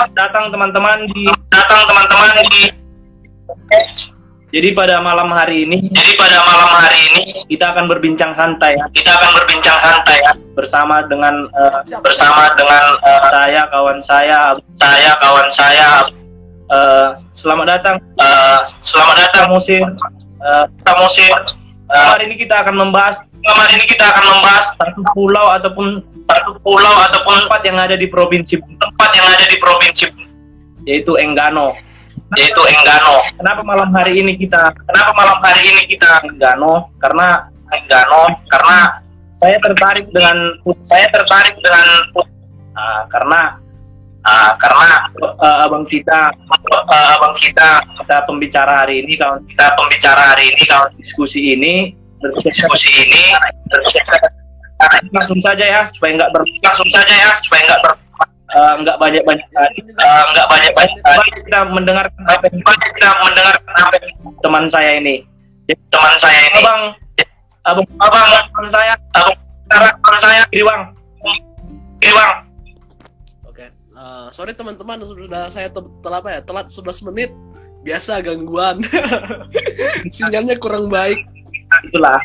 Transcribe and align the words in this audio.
Selamat 0.00 0.16
datang 0.16 0.48
teman-teman 0.48 0.98
di 1.12 1.28
datang 1.52 1.84
teman-teman 1.84 2.32
di 2.48 2.72
jadi 4.48 4.72
pada 4.72 4.96
malam 5.04 5.28
hari 5.28 5.68
ini, 5.68 5.76
jadi 5.92 6.16
pada 6.16 6.40
malam 6.40 6.72
hari 6.72 7.00
ini 7.12 7.22
kita 7.52 7.76
akan 7.76 7.84
berbincang 7.84 8.32
santai. 8.32 8.80
Kita 8.96 9.12
akan 9.20 9.30
berbincang 9.36 9.76
santai 9.76 10.24
ya 10.24 10.32
bersama 10.56 11.04
dengan 11.04 11.52
uh, 11.52 11.84
bersama 12.00 12.48
dengan 12.56 12.96
uh, 13.04 13.28
saya 13.28 13.60
kawan 13.68 14.00
saya, 14.00 14.56
saya 14.80 15.12
kawan 15.20 15.48
saya. 15.52 15.88
Uh, 16.72 17.12
selamat 17.36 17.66
datang, 17.68 18.00
uh, 18.24 18.64
selamat 18.80 19.16
datang 19.28 19.52
musim, 19.52 19.84
uh, 20.40 20.64
musim. 20.96 21.28
Uh, 21.90 22.14
hari 22.14 22.30
ini 22.30 22.46
kita 22.46 22.54
akan 22.54 22.74
membahas, 22.78 23.18
hari 23.42 23.72
ini 23.74 23.84
kita 23.90 24.06
akan 24.14 24.22
membahas 24.22 24.66
satu 24.78 25.02
pulau 25.10 25.50
ataupun 25.58 25.98
satu 26.30 26.54
pulau 26.62 26.94
ataupun 27.10 27.34
tempat 27.46 27.60
yang 27.66 27.78
ada 27.82 27.98
di 27.98 28.06
provinsi 28.06 28.62
tempat 28.62 29.10
yang 29.10 29.26
ada 29.26 29.44
di 29.50 29.58
provinsi 29.58 30.06
yaitu 30.86 31.18
Enggano 31.18 31.74
yaitu 32.38 32.62
Enggano. 32.62 33.26
Kenapa 33.34 33.66
malam 33.66 33.90
hari 33.90 34.22
ini 34.22 34.38
kita? 34.38 34.70
Kenapa 34.86 35.10
malam 35.18 35.38
hari 35.42 35.66
ini 35.66 35.82
kita 35.90 36.22
Enggano? 36.30 36.94
Karena 37.02 37.50
Enggano 37.74 38.38
karena 38.46 39.02
saya 39.34 39.58
tertarik 39.58 40.06
dengan 40.14 40.36
saya 40.86 41.10
tertarik 41.10 41.58
dengan 41.58 41.86
uh, 42.78 43.02
karena 43.10 43.58
uh, 44.26 44.52
karena 44.58 44.90
uh, 45.20 45.64
abang 45.66 45.84
kita 45.88 46.32
uh, 46.72 47.08
abang 47.18 47.34
kita 47.36 47.80
kita 48.02 48.16
pembicara 48.24 48.84
hari 48.84 49.04
ini 49.04 49.16
kalau 49.16 49.40
kita 49.46 49.66
pembicara 49.76 50.22
hari 50.34 50.52
ini 50.52 50.62
kalau 50.68 50.86
diskusi 50.96 51.54
ini 51.56 51.94
diskusi 52.48 52.90
ini 52.90 53.22
langsung 55.12 55.40
saja 55.44 55.64
ya 55.64 55.80
supaya 55.88 56.16
nggak 56.16 56.30
ber 56.32 56.42
langsung 56.64 56.88
saja 56.88 57.14
ya 57.14 57.30
supaya 57.36 57.62
nggak 57.68 57.80
ber 57.84 57.92
uh, 58.56 58.74
nggak 58.80 58.96
banyak 58.96 59.22
banyak 59.28 59.46
uh, 59.54 60.22
nggak 60.32 60.46
banyak 60.48 60.72
banyak 60.72 60.98
banyak 61.04 61.34
kita 61.44 61.60
mendengar 61.68 62.04
banyak 62.16 62.90
kita 62.96 63.10
mendengar 63.24 63.54
apa 63.76 63.98
teman 64.40 64.64
saya 64.66 64.90
ini. 64.98 65.22
Teman 65.68 66.14
saya 66.18 66.40
ini. 66.50 66.60
Abang 66.64 66.82
abang 67.64 67.86
abang 68.00 68.22
teman 68.50 68.68
saya. 68.72 68.94
abang 69.14 69.36
teman 69.70 70.18
saya. 70.18 70.42
Iriwang 70.50 70.82
Iriwang 72.00 72.49
uh, 74.00 74.26
sorry 74.32 74.56
teman-teman 74.56 75.04
sudah 75.04 75.52
saya 75.52 75.68
telat 75.68 76.24
apa 76.24 76.28
ya 76.32 76.40
telat 76.40 76.66
11 76.72 77.06
menit 77.12 77.30
biasa 77.84 78.24
gangguan 78.24 78.80
sinyalnya 80.16 80.56
kurang 80.56 80.88
baik 80.88 81.20
itulah 81.86 82.20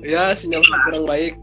ya 0.00 0.32
sinyal 0.32 0.64
kurang 0.88 1.04
baik 1.04 1.36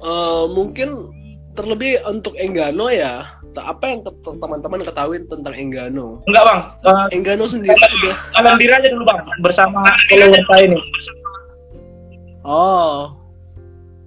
uh, 0.00 0.48
mungkin 0.48 1.12
terlebih 1.56 2.00
untuk 2.08 2.36
Enggano 2.36 2.92
ya 2.92 3.36
apa 3.56 3.88
yang 3.88 4.04
teman-teman 4.20 4.84
ketahui 4.84 5.16
tentang 5.32 5.56
Enggano? 5.56 6.20
Enggak 6.28 6.44
bang, 6.44 6.60
uh, 6.84 7.08
Enggano 7.08 7.48
sendiri 7.48 7.72
udah. 7.72 8.16
Kalian 8.36 8.56
diri 8.60 8.72
aja 8.76 8.88
dulu 8.92 9.04
bang 9.08 9.24
bersama 9.40 9.80
follower 10.12 10.42
saya 10.44 10.62
ini. 10.68 10.78
Oh, 12.44 13.16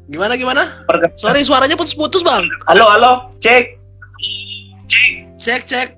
gimana 0.06 0.38
gimana? 0.38 0.86
Sorry 1.18 1.42
suaranya 1.42 1.74
putus-putus 1.74 2.22
bang. 2.22 2.46
Halo 2.70 2.86
halo, 2.86 3.12
cek. 3.42 3.79
Cek 4.90 5.12
cek 5.38 5.62
cek. 5.70 5.90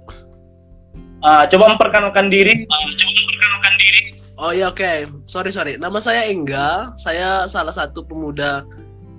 Uh, 1.21 1.43
coba 1.47 1.73
memperkenalkan 1.73 2.27
diri. 2.27 2.67
Uh, 2.67 2.85
coba 2.99 3.11
memperkenalkan 3.15 3.73
diri. 3.79 4.01
Oh 4.41 4.51
iya 4.51 4.73
oke, 4.73 4.81
okay. 4.81 5.05
sorry 5.29 5.53
sorry. 5.53 5.77
Nama 5.77 5.97
saya 6.01 6.25
Engga, 6.27 6.97
saya 6.97 7.45
salah 7.45 7.71
satu 7.71 8.01
pemuda 8.03 8.65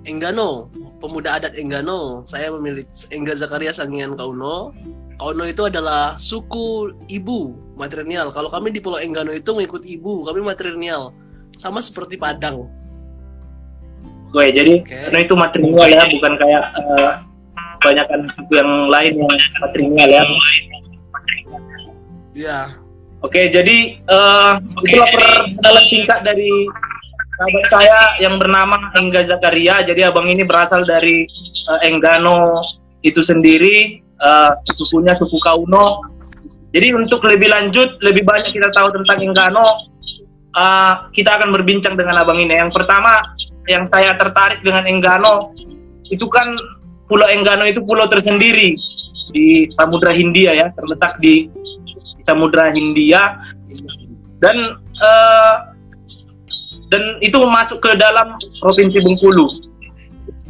Enggano 0.03 0.67
pemuda 1.03 1.35
adat 1.35 1.59
Enggano. 1.59 2.23
Saya 2.23 2.47
memiliki 2.55 2.87
Engga 3.11 3.35
Zakaria 3.35 3.75
Sangian 3.75 4.15
Kauno. 4.15 4.71
Kauno 5.19 5.43
itu 5.43 5.67
adalah 5.67 6.15
suku 6.15 6.95
ibu 7.11 7.51
matrilineal. 7.75 8.31
Kalau 8.31 8.47
kami 8.47 8.71
di 8.71 8.79
Pulau 8.79 9.03
Enggano 9.03 9.35
itu 9.35 9.51
mengikuti 9.51 9.99
ibu, 9.99 10.23
kami 10.23 10.39
matrilineal. 10.39 11.11
Sama 11.59 11.83
seperti 11.83 12.15
Padang. 12.15 12.71
Oke, 14.33 14.49
jadi 14.49 14.81
okay. 14.81 15.11
karena 15.11 15.19
itu 15.21 15.33
matrilineal 15.37 15.87
ya, 15.91 16.03
bukan 16.09 16.33
kayak 16.41 16.63
uh, 16.81 17.11
kebanyakan 17.83 18.31
suku 18.31 18.51
yang 18.55 18.71
lain 18.87 19.11
yang 19.19 19.29
matrilineal 19.59 20.09
ya. 20.09 20.23
Ya. 22.33 22.59
Oke, 23.23 23.51
jadi 23.51 23.99
uh, 24.07 24.59
itulah 24.83 25.07
perkenalan 25.11 25.85
singkat 25.91 26.19
dari 26.27 26.51
sahabat 27.39 27.65
saya 27.71 27.99
yang 28.19 28.35
bernama 28.39 28.91
Engga 28.99 29.23
Zakaria. 29.27 29.83
Jadi 29.83 30.03
abang 30.03 30.27
ini 30.27 30.43
berasal 30.43 30.83
dari 30.83 31.27
uh, 31.71 31.79
Enggano 31.87 32.63
itu 33.03 33.23
sendiri, 33.23 34.03
uh, 34.19 34.59
sukunya 34.79 35.15
suku 35.15 35.39
Kauno. 35.39 36.03
Jadi 36.73 36.89
untuk 36.95 37.23
lebih 37.23 37.47
lanjut, 37.53 38.01
lebih 38.01 38.27
banyak 38.27 38.51
kita 38.51 38.67
tahu 38.75 38.91
tentang 38.91 39.23
Enggano, 39.23 39.67
uh, 40.57 41.07
kita 41.15 41.39
akan 41.39 41.55
berbincang 41.55 41.95
dengan 41.95 42.19
abang 42.19 42.39
ini. 42.43 42.59
Yang 42.59 42.75
pertama, 42.75 43.23
yang 43.71 43.87
saya 43.87 44.19
tertarik 44.19 44.59
dengan 44.67 44.83
Enggano, 44.83 45.39
itu 46.11 46.27
kan 46.27 46.59
Pulau 47.07 47.27
Enggano 47.29 47.67
itu 47.67 47.83
pulau 47.83 48.07
tersendiri 48.07 48.75
di 49.33 49.67
Samudra 49.75 50.11
Hindia 50.15 50.55
ya, 50.55 50.67
terletak 50.73 51.19
di, 51.19 51.47
di 52.15 52.21
Samudra 52.23 52.71
Hindia. 52.71 53.39
Dan 54.39 54.57
uh, 54.99 55.55
dan 56.91 57.17
itu 57.25 57.39
masuk 57.49 57.81
ke 57.81 57.91
dalam 57.97 58.37
provinsi 58.61 59.01
Bengkulu. 59.01 59.49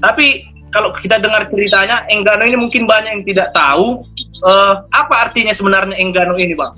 Tapi 0.03 0.43
kalau 0.73 0.89
kita 0.97 1.21
dengar 1.21 1.45
ceritanya, 1.47 2.03
Enggano 2.09 2.43
ini 2.49 2.57
mungkin 2.57 2.89
banyak 2.89 3.21
yang 3.21 3.25
tidak 3.29 3.53
tahu 3.53 4.01
uh, 4.43 4.83
apa 4.89 5.29
artinya 5.29 5.53
sebenarnya 5.53 5.95
Enggano 6.01 6.35
ini, 6.35 6.57
bang. 6.57 6.73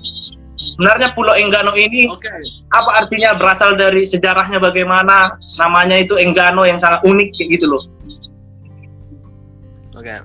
Sebenarnya 0.76 1.16
Pulau 1.16 1.32
Enggano 1.32 1.72
ini 1.72 2.04
okay. 2.04 2.42
apa 2.68 3.00
artinya 3.00 3.32
berasal 3.40 3.80
dari 3.80 4.04
sejarahnya 4.04 4.60
bagaimana 4.60 5.40
namanya 5.56 5.96
itu 5.96 6.20
Enggano 6.20 6.68
yang 6.68 6.76
sangat 6.76 7.00
unik 7.08 7.28
kayak 7.32 7.48
gitu 7.56 7.66
loh. 7.72 7.82
Okay. 10.06 10.22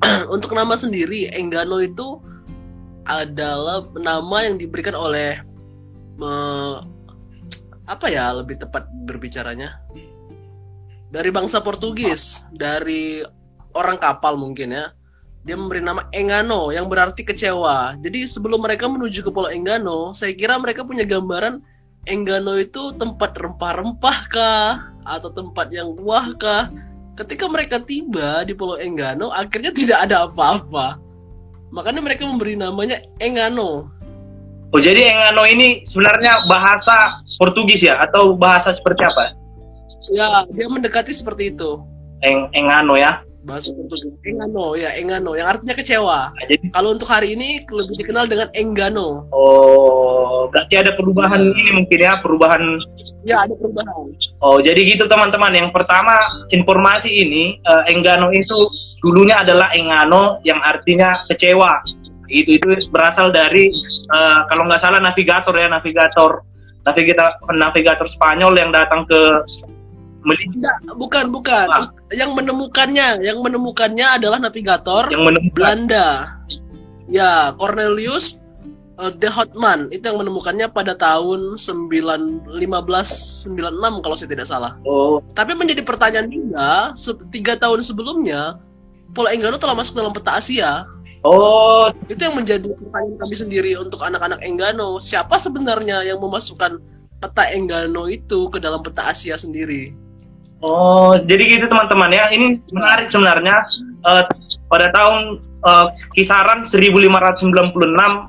Untuk 0.34 0.56
nama 0.56 0.72
sendiri 0.72 1.28
Enggano 1.28 1.84
itu 1.84 2.16
adalah 3.04 3.84
nama 3.92 4.48
yang 4.48 4.56
diberikan 4.56 4.96
oleh 4.96 5.44
apa 7.84 8.06
ya 8.08 8.32
lebih 8.32 8.56
tepat 8.56 8.88
berbicaranya? 9.04 9.84
Dari 11.12 11.28
bangsa 11.28 11.60
Portugis 11.60 12.48
dari 12.48 13.20
orang 13.76 14.00
kapal 14.00 14.40
mungkin 14.40 14.72
ya. 14.72 14.96
Dia 15.44 15.60
memberi 15.60 15.84
nama 15.84 16.08
Engano 16.10 16.72
yang 16.72 16.88
berarti 16.88 17.20
kecewa. 17.20 18.00
Jadi 18.00 18.24
sebelum 18.24 18.64
mereka 18.64 18.88
menuju 18.88 19.22
ke 19.22 19.28
Pulau 19.28 19.52
Engano 19.52 20.16
saya 20.16 20.32
kira 20.32 20.56
mereka 20.56 20.88
punya 20.88 21.04
gambaran 21.04 21.60
Engano 22.08 22.56
itu 22.56 22.96
tempat 22.96 23.36
rempah-rempah 23.36 24.18
kah? 24.32 24.72
Atau 25.04 25.30
tempat 25.36 25.68
yang 25.68 25.92
buah 25.92 26.32
kah 26.40 26.72
ketika 27.16 27.44
mereka 27.48 27.76
tiba 27.80 28.44
di 28.44 28.52
Pulau 28.52 28.76
Enggano 28.76 29.32
akhirnya 29.32 29.72
tidak 29.72 30.08
ada 30.08 30.28
apa-apa 30.28 31.00
makanya 31.72 32.04
mereka 32.04 32.28
memberi 32.28 32.54
namanya 32.54 33.00
Engano 33.18 33.96
Oh 34.74 34.82
jadi 34.82 35.14
Engano 35.14 35.46
ini 35.46 35.86
sebenarnya 35.86 36.42
bahasa 36.50 37.22
Portugis 37.38 37.86
ya 37.86 38.02
atau 38.02 38.34
bahasa 38.34 38.74
seperti 38.74 39.06
apa? 39.06 39.32
Ya 40.10 40.42
dia 40.50 40.66
mendekati 40.66 41.14
seperti 41.14 41.54
itu. 41.54 41.78
Eng 42.26 42.50
Engano 42.50 42.98
ya? 42.98 43.22
Bahasa 43.46 43.70
Portugis. 43.70 44.10
Engano 44.26 44.74
ya 44.74 44.90
Engano 44.98 45.38
yang 45.38 45.46
artinya 45.46 45.78
kecewa. 45.78 46.34
Nah, 46.34 46.44
jadi 46.50 46.66
kalau 46.74 46.98
untuk 46.98 47.06
hari 47.06 47.38
ini 47.38 47.62
lebih 47.62 47.94
dikenal 48.02 48.26
dengan 48.26 48.50
Enggano. 48.50 49.30
Oh 49.30 50.50
berarti 50.50 50.74
ada 50.74 50.98
perubahan 50.98 51.54
ini 51.54 51.70
mungkin 51.78 51.98
ya 52.02 52.18
perubahan? 52.18 52.62
Ya 53.22 53.46
ada 53.46 53.54
perubahan. 53.54 54.10
Oh 54.42 54.58
jadi 54.58 54.82
gitu 54.82 55.06
teman-teman. 55.06 55.54
Yang 55.54 55.70
pertama 55.70 56.18
informasi 56.50 57.06
ini 57.08 57.62
uh, 57.62 57.86
Enggano 57.86 58.34
itu 58.34 58.58
dulunya 59.06 59.38
adalah 59.38 59.70
Engano 59.70 60.42
yang 60.42 60.58
artinya 60.66 61.22
kecewa 61.30 61.86
itu 62.26 62.58
itu 62.58 62.66
berasal 62.90 63.30
dari 63.30 63.70
uh, 64.10 64.42
kalau 64.50 64.66
nggak 64.66 64.82
salah 64.82 64.98
navigator 64.98 65.54
ya 65.54 65.70
navigator 65.70 66.42
navigator 66.82 67.30
navigator 67.54 68.06
Spanyol 68.10 68.54
yang 68.58 68.70
datang 68.74 69.06
ke 69.06 69.20
Melilla. 70.26 70.72
Bukan, 70.98 71.30
bukan. 71.30 71.66
Ah. 71.70 71.88
Yang 72.10 72.30
menemukannya, 72.34 73.22
yang 73.22 73.38
menemukannya 73.38 74.06
adalah 74.18 74.42
navigator 74.42 75.06
yang 75.08 75.22
menemukan. 75.22 75.54
Belanda. 75.54 76.08
Ya, 77.06 77.54
Cornelius 77.54 78.42
uh, 78.98 79.14
de 79.14 79.30
Hotman 79.30 79.86
itu 79.94 80.02
yang 80.10 80.18
menemukannya 80.18 80.66
pada 80.66 80.98
tahun 80.98 81.54
9 81.54 82.58
1596 82.58 84.02
kalau 84.02 84.16
saya 84.18 84.28
tidak 84.28 84.46
salah. 84.50 84.74
Oh. 84.82 85.22
Tapi 85.32 85.54
menjadi 85.54 85.86
pertanyaan 85.86 86.26
juga, 86.26 86.90
tiga 87.30 87.54
tahun 87.54 87.86
sebelumnya 87.86 88.58
Pulau 89.14 89.30
Enggano 89.32 89.56
telah 89.56 89.72
masuk 89.72 89.96
dalam 89.96 90.12
peta 90.12 90.36
Asia 90.36 90.84
Oh, 91.26 91.90
itu 92.06 92.22
yang 92.22 92.38
menjadi 92.38 92.70
pertanyaan 92.70 93.18
kami 93.18 93.34
sendiri 93.34 93.70
untuk 93.82 93.98
anak-anak 93.98 94.46
Enggano. 94.46 95.02
Siapa 95.02 95.42
sebenarnya 95.42 96.06
yang 96.06 96.22
memasukkan 96.22 96.78
peta 97.18 97.44
Enggano 97.50 98.06
itu 98.06 98.46
ke 98.46 98.62
dalam 98.62 98.78
peta 98.78 99.10
Asia 99.10 99.34
sendiri? 99.34 100.05
Oh, 100.64 101.12
jadi 101.20 101.42
gitu 101.46 101.66
teman-teman 101.68 102.10
ya. 102.10 102.24
Ini 102.32 102.60
menarik 102.72 103.12
sebenarnya. 103.12 103.66
Uh, 104.06 104.22
pada 104.70 104.88
tahun 104.94 105.42
uh, 105.66 105.90
kisaran 106.14 106.62
1596 106.62 107.74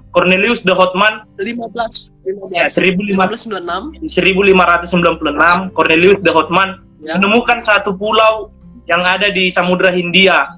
Cornelius 0.09 0.65
de 0.65 0.73
Houtman 0.73 1.21
15 1.37 2.17
15 2.25 2.49
ya, 2.49 2.65
1596 2.65 4.01
1596 4.01 5.69
1596 5.69 5.77
Cornelius 5.77 6.17
de 6.25 6.31
Houtman 6.33 6.81
ya. 6.97 7.13
menemukan 7.21 7.61
satu 7.61 7.93
pulau 7.93 8.49
yang 8.89 9.05
ada 9.05 9.29
di 9.29 9.53
Samudra 9.53 9.93
Hindia 9.93 10.57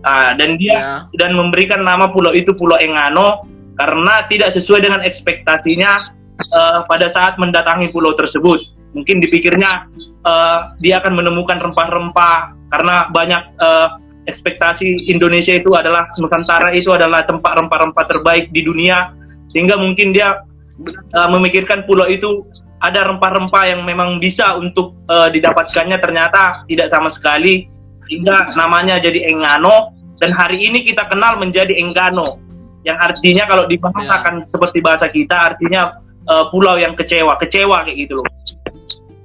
Ah, 0.00 0.32
dan 0.32 0.56
dia 0.56 0.72
Ya. 0.72 0.96
dan 1.20 1.36
memberikan 1.36 1.84
nama 1.84 2.08
pulau 2.08 2.32
itu 2.32 2.56
Pulau 2.56 2.80
Engano 2.80 3.44
karena 3.76 4.24
tidak 4.32 4.48
sesuai 4.48 4.80
dengan 4.80 5.04
ekspektasinya 5.04 5.92
eh, 6.40 6.78
pada 6.88 7.04
saat 7.12 7.36
mendatangi 7.36 7.92
pulau 7.92 8.16
tersebut. 8.16 8.64
Mungkin 8.96 9.20
dipikirnya 9.20 9.92
eh, 10.24 10.58
dia 10.80 11.00
akan 11.00 11.12
menemukan 11.16 11.58
rempah-rempah. 11.60 12.56
Karena 12.70 13.10
banyak 13.10 13.42
eh, 13.58 13.88
ekspektasi 14.30 15.10
Indonesia 15.10 15.56
itu 15.56 15.72
adalah 15.74 16.06
Nusantara 16.20 16.70
itu 16.76 16.94
adalah 16.94 17.26
tempat 17.26 17.58
rempah-rempah 17.64 18.04
terbaik 18.06 18.52
di 18.54 18.62
dunia. 18.62 19.14
Sehingga 19.50 19.80
mungkin 19.80 20.14
dia 20.14 20.44
eh, 20.86 21.28
memikirkan 21.28 21.84
pulau 21.84 22.06
itu 22.06 22.46
ada 22.80 23.04
rempah-rempah 23.12 23.64
yang 23.68 23.80
memang 23.84 24.22
bisa 24.22 24.56
untuk 24.56 24.96
eh, 25.10 25.28
didapatkannya. 25.34 25.98
Ternyata 25.98 26.64
tidak 26.68 26.88
sama 26.88 27.10
sekali. 27.10 27.66
Hingga 28.10 28.58
namanya 28.58 28.98
jadi 28.98 29.30
Engano. 29.30 29.94
Dan 30.18 30.36
hari 30.36 30.60
ini 30.60 30.84
kita 30.84 31.08
kenal 31.08 31.40
menjadi 31.40 31.72
Enggano 31.80 32.36
yang 32.84 32.96
artinya 32.96 33.44
kalau 33.44 33.64
dibahasakan 33.68 34.40
seperti 34.40 34.80
bahasa 34.80 35.08
kita 35.08 35.54
artinya 35.54 35.86
eh, 36.28 36.44
pulau 36.52 36.76
yang 36.76 36.92
kecewa. 36.92 37.38
Kecewa 37.40 37.86
kayak 37.88 37.98
gitu 38.08 38.20
loh 38.20 38.39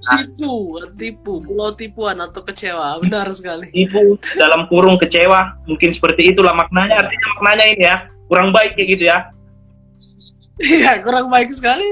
tipu 0.06 0.80
tipu 0.94 1.34
pulau 1.42 1.74
tipuan 1.74 2.18
atau 2.22 2.46
kecewa. 2.46 2.98
Benar 3.04 3.34
sekali. 3.34 3.70
Ibu 3.74 4.22
dalam 4.38 4.70
kurung 4.70 5.02
kecewa. 5.02 5.58
Mungkin 5.66 5.90
seperti 5.92 6.32
itulah 6.32 6.54
maknanya. 6.54 7.06
Artinya 7.06 7.28
maknanya 7.40 7.66
ini 7.74 7.84
ya 7.84 7.96
kurang 8.30 8.50
baik 8.54 8.78
kayak 8.78 8.90
gitu 8.98 9.04
ya. 9.10 9.18
Iya 10.62 11.04
kurang 11.04 11.28
baik 11.34 11.52
sekali. 11.52 11.84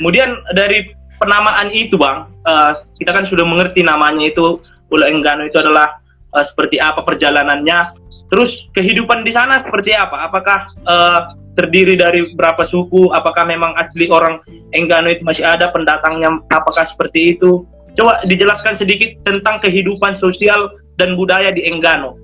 Kemudian 0.00 0.36
dari 0.54 0.94
penamaan 1.20 1.72
itu 1.72 1.96
bang 1.96 2.28
eh, 2.44 2.72
kita 3.00 3.10
kan 3.12 3.24
sudah 3.24 3.44
mengerti 3.44 3.80
namanya 3.80 4.28
itu 4.28 4.60
Pulau 4.86 5.08
Enggano 5.10 5.48
itu 5.48 5.58
adalah 5.58 5.98
eh, 6.36 6.46
seperti 6.46 6.76
apa 6.78 7.02
perjalanannya? 7.02 8.04
Terus 8.26 8.66
kehidupan 8.74 9.22
di 9.22 9.32
sana 9.32 9.58
seperti 9.62 9.96
apa? 9.96 10.28
Apakah 10.28 10.68
eh, 10.68 11.20
terdiri 11.56 11.96
dari 11.96 12.28
berapa 12.36 12.62
suku? 12.62 13.10
Apakah 13.16 13.48
memang 13.48 13.72
asli 13.80 14.06
orang 14.12 14.44
Enggano 14.76 15.08
itu 15.08 15.24
masih 15.24 15.48
ada? 15.48 15.72
Pendatangnya 15.72 16.44
apakah 16.52 16.84
seperti 16.84 17.34
itu? 17.34 17.64
Coba 17.96 18.20
dijelaskan 18.28 18.76
sedikit 18.76 19.16
tentang 19.24 19.56
kehidupan 19.64 20.12
sosial 20.12 20.68
dan 21.00 21.16
budaya 21.16 21.48
di 21.48 21.64
Enggano. 21.64 22.20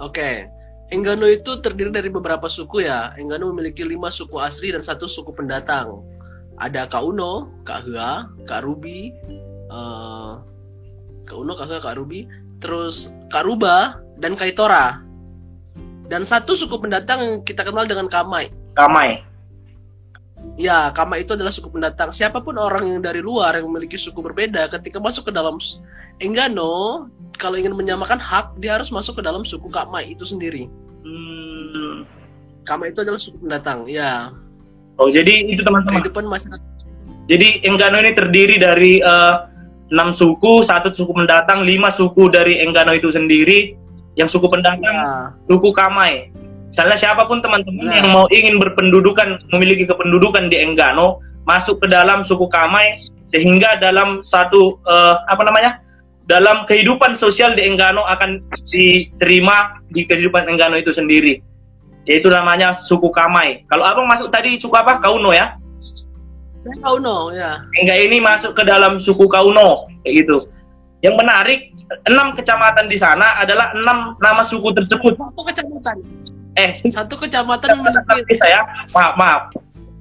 Oke, 0.00 0.48
Enggano 0.88 1.28
itu 1.28 1.60
terdiri 1.60 1.92
dari 1.92 2.08
beberapa 2.08 2.48
suku 2.48 2.88
ya. 2.88 3.12
Enggano 3.20 3.52
memiliki 3.52 3.84
lima 3.84 4.08
suku 4.08 4.40
asli 4.40 4.72
dan 4.72 4.80
satu 4.80 5.04
suku 5.04 5.36
pendatang. 5.36 6.00
Ada 6.56 6.88
Kak 6.88 7.04
Uno, 7.04 7.52
Kak 7.68 7.84
Hua, 7.84 8.24
Kak 8.48 8.64
Ruby, 8.64 9.12
Terus 12.62 13.12
Kak 13.28 13.44
Ruba 13.44 14.00
dan 14.16 14.34
Kaitora. 14.34 15.02
Dan 16.06 16.22
satu 16.22 16.54
suku 16.54 16.78
pendatang 16.78 17.18
yang 17.18 17.34
kita 17.42 17.66
kenal 17.66 17.82
dengan 17.82 18.06
Kamai. 18.06 18.54
Kamai 18.78 19.26
Ya, 20.54 20.88
Kamai 20.94 21.26
itu 21.26 21.34
adalah 21.34 21.50
suku 21.50 21.68
pendatang. 21.68 22.14
Siapa 22.14 22.40
pun 22.40 22.56
orang 22.56 22.86
yang 22.86 23.00
dari 23.02 23.18
luar 23.20 23.58
yang 23.58 23.66
memiliki 23.66 23.98
suku 23.98 24.22
berbeda, 24.22 24.70
ketika 24.72 25.02
masuk 25.02 25.28
ke 25.28 25.32
dalam 25.34 25.58
Enggano, 26.16 27.10
kalau 27.36 27.60
ingin 27.60 27.76
menyamakan 27.76 28.16
hak, 28.16 28.56
dia 28.56 28.78
harus 28.78 28.88
masuk 28.88 29.20
ke 29.20 29.22
dalam 29.26 29.44
suku 29.44 29.68
Kamai 29.68 30.16
itu 30.16 30.24
sendiri. 30.24 30.70
Hmm. 31.04 32.08
Kamai 32.64 32.94
itu 32.94 33.04
adalah 33.04 33.20
suku 33.20 33.36
pendatang. 33.42 33.84
Ya, 33.84 34.32
oh 34.96 35.12
jadi 35.12 35.44
itu 35.44 35.60
teman-teman 35.60 36.00
kehidupan 36.00 36.24
masyarakat. 36.24 36.62
Jadi 37.26 37.66
Enggano 37.66 38.00
ini 38.00 38.12
terdiri 38.16 38.56
dari 38.56 38.92
eh, 39.02 39.34
enam 39.92 40.10
suku, 40.10 40.66
satu 40.66 40.90
suku 40.90 41.12
pendatang, 41.14 41.62
lima 41.62 41.90
suku 41.94 42.26
dari 42.30 42.58
Enggano 42.62 42.94
itu 42.94 43.10
sendiri. 43.14 43.74
Yang 44.16 44.40
suku 44.40 44.48
pendatang, 44.48 44.96
Ya, 44.96 45.28
suku 45.44 45.68
Kamai. 45.76 46.32
Misalnya 46.72 46.96
siapa 46.96 47.28
pun 47.28 47.44
teman-teman 47.44 47.84
Nah. 47.84 47.96
yang 48.00 48.08
mau 48.12 48.26
ingin 48.32 48.56
berpendudukan, 48.56 49.40
memiliki 49.52 49.84
kependudukan 49.84 50.48
di 50.48 50.56
Enggano, 50.60 51.20
masuk 51.44 51.84
ke 51.84 51.86
dalam 51.88 52.24
suku 52.24 52.48
Kamai, 52.48 52.96
sehingga 53.28 53.76
dalam 53.76 54.24
satu 54.24 54.80
eh, 54.88 55.14
apa 55.28 55.42
namanya, 55.44 55.80
dalam 56.26 56.64
kehidupan 56.66 57.14
sosial 57.14 57.54
di 57.54 57.62
Enggano 57.64 58.02
akan 58.08 58.42
diterima 58.66 59.78
di 59.92 60.08
kehidupan 60.08 60.48
Enggano 60.48 60.80
itu 60.80 60.90
sendiri. 60.90 61.38
Yaitu 62.08 62.32
namanya 62.32 62.72
suku 62.72 63.12
Kamai. 63.12 63.66
Kalau 63.68 63.84
abang 63.84 64.06
masuk 64.08 64.32
tadi 64.32 64.56
suku 64.56 64.72
apa? 64.74 64.98
Kauno 65.02 65.30
ya? 65.36 65.58
Saya 66.66 66.76
tahu 66.82 66.96
no, 66.98 67.30
ya. 67.30 67.62
Enggak 67.78 67.98
ini 68.02 68.16
masuk 68.18 68.52
ke 68.58 68.62
dalam 68.66 68.98
suku 68.98 69.30
Kauno 69.30 69.86
kayak 70.02 70.26
gitu. 70.26 70.36
Yang 71.06 71.14
menarik 71.22 71.60
enam 72.10 72.34
kecamatan 72.34 72.90
di 72.90 72.98
sana 72.98 73.38
adalah 73.38 73.70
enam 73.78 74.18
nama 74.18 74.42
suku 74.42 74.74
tersebut. 74.74 75.14
Satu 75.14 75.42
kecamatan. 75.46 75.96
Eh, 76.58 76.74
Satu 76.90 77.14
kecamatan 77.14 77.78
memiliki 77.78 78.26
desa 78.26 78.46
ya. 78.50 78.60
Maaf, 78.90 79.14
maaf. 79.14 79.42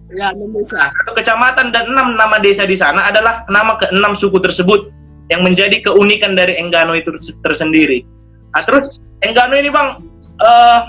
ya 0.09 0.33
enam 0.33 0.49
desa. 0.57 0.89
Satu 0.89 1.13
kecamatan 1.13 1.69
dan 1.69 1.93
enam 1.93 2.17
nama 2.17 2.41
desa 2.41 2.65
di 2.65 2.73
sana 2.73 3.05
adalah 3.05 3.45
nama 3.53 3.77
keenam 3.77 4.17
suku 4.17 4.41
tersebut 4.41 4.89
yang 5.29 5.45
menjadi 5.45 5.81
keunikan 5.85 6.33
dari 6.33 6.57
Enggano 6.57 6.97
itu 6.97 7.13
terse- 7.13 7.37
tersendiri. 7.45 8.01
Nah, 8.53 8.61
terus 8.65 9.01
Enggano 9.21 9.53
ini 9.57 9.69
bang, 9.69 9.87
eh 10.41 10.81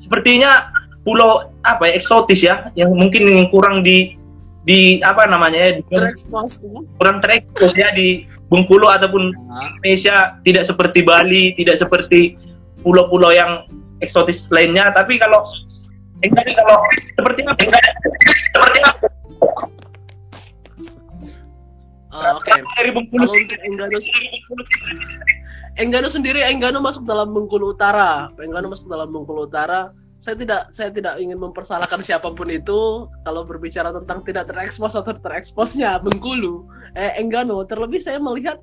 sepertinya 0.00 0.72
pulau 1.06 1.40
apa 1.64 1.88
ya 1.88 1.92
eksotis 1.96 2.40
ya, 2.44 2.68
yang 2.76 2.92
mungkin 2.92 3.24
yang 3.24 3.48
kurang 3.48 3.80
di 3.80 4.19
di 4.60 5.00
apa 5.00 5.24
namanya 5.24 5.58
ya, 5.58 5.70
di- 5.76 5.84
Terekspos 5.88 6.60
kurang 7.00 7.18
terekspos 7.20 7.72
ya 7.72 7.88
di 7.90 8.28
Bengkulu 8.46 8.86
ataupun 8.86 9.32
Nah, 9.46 9.72
Indonesia 9.78 10.36
tidak 10.42 10.64
seperti 10.64 11.00
Bali, 11.00 11.54
tidak 11.54 11.76
seperti 11.76 12.36
pulau-pulau 12.80 13.30
yang 13.30 13.64
eksotis 13.98 14.50
lainnya. 14.50 14.90
Tapi 14.90 15.16
kalau 15.16 15.40
enggak 16.20 16.44
sih, 16.44 16.54
kalau 16.56 16.76
seperti 17.14 17.40
apa? 17.42 17.62
Seperti 18.26 18.78
apa? 18.82 19.06
eh, 22.10 22.32
Oke. 22.34 22.50
Dari 22.52 22.90
Bengkulu. 22.90 23.22
Kalau 23.22 23.34
untuk 23.34 23.60
Enggano 23.62 23.98
Enggano 25.78 26.08
sendiri 26.10 26.40
Enggano 26.44 26.78
masuk 26.82 27.06
dalam 27.06 27.30
Bengkulu 27.30 27.72
Utara. 27.72 28.28
Enggano 28.36 28.66
masuk 28.68 28.90
dalam 28.90 29.08
Bengkulu 29.08 29.46
Utara. 29.46 29.94
Saya 30.20 30.36
tidak 30.36 30.68
saya 30.76 30.92
tidak 30.92 31.16
ingin 31.16 31.40
mempersalahkan 31.40 32.04
siapa 32.04 32.28
pun 32.36 32.52
itu 32.52 33.08
kalau 33.24 33.42
berbicara 33.48 33.88
tentang 33.88 34.20
tidak 34.20 34.52
terekspos 34.52 34.92
atau 34.92 35.16
tereksposnya 35.16 35.96
Bengkulu. 35.96 36.68
Eh 36.92 37.16
Enggano 37.16 37.64
terlebih 37.64 38.04
saya 38.04 38.20
melihat 38.20 38.60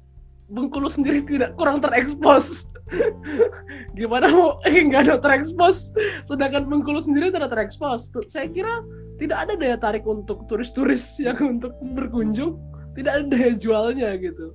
Bengkulu 0.53 0.85
sendiri 0.85 1.25
tidak 1.25 1.57
kurang 1.57 1.81
terekspos. 1.81 2.69
Gimana 3.97 4.29
mau 4.29 4.61
Enggano 4.69 5.17
terekspos 5.17 5.89
sedangkan 6.29 6.69
Bengkulu 6.69 7.01
sendiri 7.01 7.33
tidak 7.33 7.49
terekspos. 7.49 8.13
Saya 8.29 8.45
kira 8.53 8.85
tidak 9.17 9.49
ada 9.49 9.57
daya 9.57 9.81
tarik 9.81 10.05
untuk 10.05 10.45
turis-turis 10.45 11.17
yang 11.25 11.57
untuk 11.57 11.73
berkunjung 11.97 12.53
tidak 12.93 13.17
ada 13.17 13.25
daya 13.33 13.51
jualnya 13.57 14.13
gitu. 14.21 14.53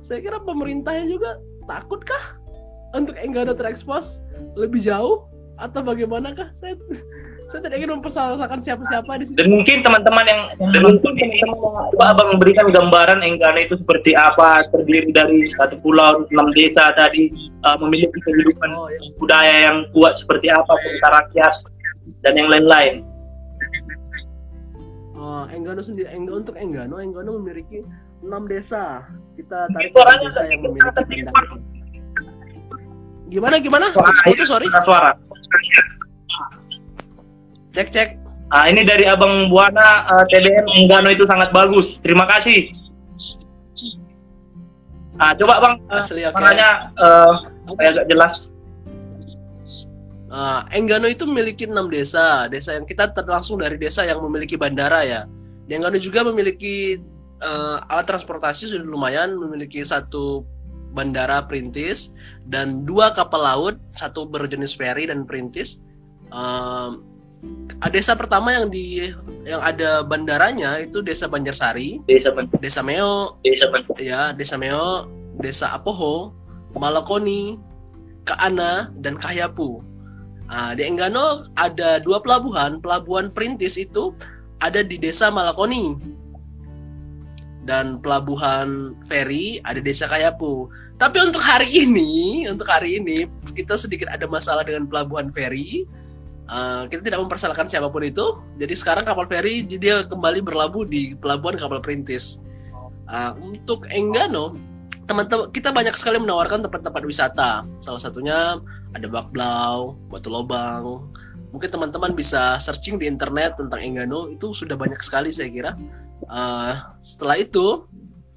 Saya 0.00 0.24
kira 0.24 0.40
pemerintahnya 0.40 1.12
juga 1.12 1.36
takutkah 1.68 2.40
untuk 2.96 3.20
Enggano 3.20 3.52
terekspos 3.52 4.16
lebih 4.56 4.80
jauh 4.80 5.28
atau 5.62 5.80
bagaimanakah? 5.86 6.50
Saya 6.58 6.74
saya 7.52 7.68
tidak 7.68 7.84
ingin 7.84 8.00
mempersalahkan 8.00 8.64
siapa-siapa 8.64 9.12
di 9.20 9.24
sini. 9.28 9.36
Dan 9.36 9.48
mungkin 9.52 9.76
teman-teman 9.84 10.24
yang 10.24 10.40
dan 10.56 10.82
mungkin 10.88 11.12
ini 11.20 11.36
coba 11.92 12.04
abang 12.16 12.28
memberikan 12.32 12.72
gambaran 12.72 13.20
Enggano 13.20 13.60
itu 13.60 13.76
seperti 13.76 14.16
apa 14.16 14.64
terdiri 14.72 15.12
dari 15.12 15.44
satu 15.52 15.76
pulau 15.84 16.24
enam 16.32 16.48
desa 16.56 16.96
tadi 16.96 17.28
uh, 17.68 17.76
memiliki 17.76 18.16
kehidupan 18.24 18.72
Oh, 18.72 18.88
ya. 18.88 18.98
budaya 19.20 19.56
yang 19.68 19.84
kuat 19.92 20.16
seperti 20.16 20.48
apa 20.48 20.72
antara 20.72 21.28
rakyat 21.28 21.52
dan 22.24 22.40
yang 22.40 22.48
lain-lain. 22.48 23.04
Oh, 25.12 25.44
Enggano 25.52 25.84
sendiri, 25.84 26.08
Enggano 26.08 26.40
untuk 26.40 26.56
Enggano, 26.56 27.04
Enggano 27.04 27.36
memiliki 27.36 27.84
enam 28.24 28.48
desa. 28.48 29.04
Kita 29.36 29.68
tarik 29.76 29.92
Suaranya 29.92 30.24
desa 30.24 30.42
yang 30.48 30.60
memiliki. 30.64 31.20
Gimana 33.28 33.60
gimana? 33.60 33.92
Suara 33.92 34.12
sorry. 34.44 34.68
suara. 34.88 35.12
Cek 37.72 37.88
cek. 37.88 38.08
Nah, 38.52 38.68
ini 38.68 38.84
dari 38.84 39.08
Abang 39.08 39.48
Buana 39.48 40.04
eh, 40.12 40.24
TDM 40.28 40.68
Enggano 40.84 41.08
itu 41.08 41.24
sangat 41.24 41.56
bagus. 41.56 41.96
Terima 42.04 42.28
kasih. 42.28 42.68
Nah, 45.16 45.32
coba 45.40 45.54
Bang 45.64 45.74
eh, 45.88 45.96
Asli 45.96 46.20
oke. 46.28 46.36
suaranya 46.36 46.92
eh, 46.92 47.32
supaya 47.64 47.88
agak 47.96 48.06
jelas. 48.12 48.34
Ah, 50.32 50.64
Enggano 50.72 51.08
itu 51.08 51.24
memiliki 51.24 51.64
enam 51.64 51.88
desa. 51.88 52.44
Desa 52.52 52.76
yang 52.76 52.84
kita 52.84 53.08
ter- 53.12 53.24
langsung 53.28 53.56
dari 53.56 53.80
desa 53.80 54.04
yang 54.04 54.20
memiliki 54.20 54.60
bandara 54.60 55.00
ya. 55.04 55.24
Enggano 55.64 55.96
juga 55.96 56.20
memiliki 56.20 57.00
eh, 57.40 57.76
alat 57.88 58.04
transportasi 58.04 58.68
sudah 58.68 58.84
lumayan, 58.84 59.32
memiliki 59.32 59.80
satu 59.80 60.44
bandara 60.92 61.42
perintis 61.48 62.12
dan 62.44 62.84
dua 62.84 63.10
kapal 63.16 63.42
laut, 63.42 63.76
satu 63.96 64.28
berjenis 64.28 64.76
ferry 64.76 65.08
dan 65.08 65.24
perintis. 65.24 65.80
Um, 66.28 67.04
desa 67.90 68.14
pertama 68.14 68.54
yang 68.54 68.70
di 68.70 69.10
yang 69.42 69.58
ada 69.58 70.06
bandaranya 70.06 70.78
itu 70.78 71.02
desa 71.02 71.26
Banjarsari, 71.26 71.98
Desa 72.06 72.30
desa 72.62 72.80
Meo, 72.84 73.40
Desa 73.42 73.66
ya 73.98 74.30
desa 74.30 74.54
Meo, 74.54 75.10
desa 75.42 75.74
Apoho, 75.74 76.30
Malakoni, 76.78 77.58
Kaana 78.22 78.94
dan 79.02 79.18
Kahyapu. 79.18 79.82
Nah, 80.46 80.76
di 80.76 80.84
Enggano 80.84 81.48
ada 81.56 81.96
dua 81.98 82.20
pelabuhan. 82.20 82.78
Pelabuhan 82.78 83.32
Perintis 83.32 83.80
itu 83.80 84.12
ada 84.60 84.84
di 84.84 85.00
desa 85.00 85.32
Malakoni 85.32 85.96
dan 87.62 88.02
pelabuhan 88.02 88.98
feri 89.06 89.62
ada 89.62 89.78
desa 89.78 90.10
Kayapu. 90.10 90.66
Tapi 90.98 91.18
untuk 91.18 91.42
hari 91.42 91.86
ini, 91.86 92.44
untuk 92.46 92.66
hari 92.66 92.98
ini 93.02 93.26
kita 93.54 93.74
sedikit 93.78 94.10
ada 94.10 94.26
masalah 94.26 94.62
dengan 94.66 94.86
pelabuhan 94.86 95.30
feri. 95.34 95.86
Uh, 96.52 96.84
kita 96.90 97.06
tidak 97.06 97.22
mempersalahkan 97.22 97.70
siapa 97.70 97.88
pun 97.88 98.02
itu. 98.02 98.38
Jadi 98.58 98.74
sekarang 98.74 99.06
kapal 99.06 99.24
feri 99.30 99.62
dia 99.64 100.04
kembali 100.04 100.42
berlabuh 100.42 100.84
di 100.84 101.14
pelabuhan 101.18 101.56
kapal 101.58 101.78
perintis. 101.78 102.42
Uh, 103.06 103.34
untuk 103.40 103.86
Enggano, 103.90 104.54
teman-teman 105.06 105.50
kita 105.50 105.70
banyak 105.74 105.94
sekali 105.98 106.18
menawarkan 106.18 106.66
tempat-tempat 106.66 107.02
wisata. 107.02 107.52
Salah 107.78 108.02
satunya 108.02 108.58
ada 108.92 109.06
Bakblau, 109.06 109.96
Batu 110.10 110.28
Lobang. 110.28 111.08
Mungkin 111.52 111.68
teman-teman 111.68 112.16
bisa 112.16 112.56
searching 112.62 112.96
di 112.96 113.10
internet 113.10 113.58
tentang 113.58 113.80
Enggano 113.80 114.28
itu 114.28 114.54
sudah 114.54 114.74
banyak 114.78 114.98
sekali 115.02 115.34
saya 115.34 115.48
kira. 115.48 115.72
Uh, 116.26 116.78
setelah 117.02 117.36
itu 117.40 117.86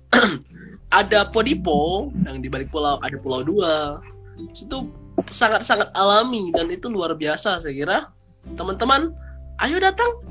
ada 0.99 1.27
Podipo 1.27 2.09
yang 2.23 2.39
di 2.39 2.47
balik 2.47 2.71
pulau 2.71 2.97
ada 3.01 3.17
Pulau 3.19 3.41
Dua. 3.45 3.99
Itu 4.51 4.89
sangat-sangat 5.31 5.95
alami 5.95 6.51
dan 6.51 6.67
itu 6.71 6.87
luar 6.91 7.15
biasa 7.15 7.61
saya 7.63 7.73
kira. 7.73 7.97
Teman-teman, 8.53 9.09
ayo 9.63 9.77
datang 9.81 10.21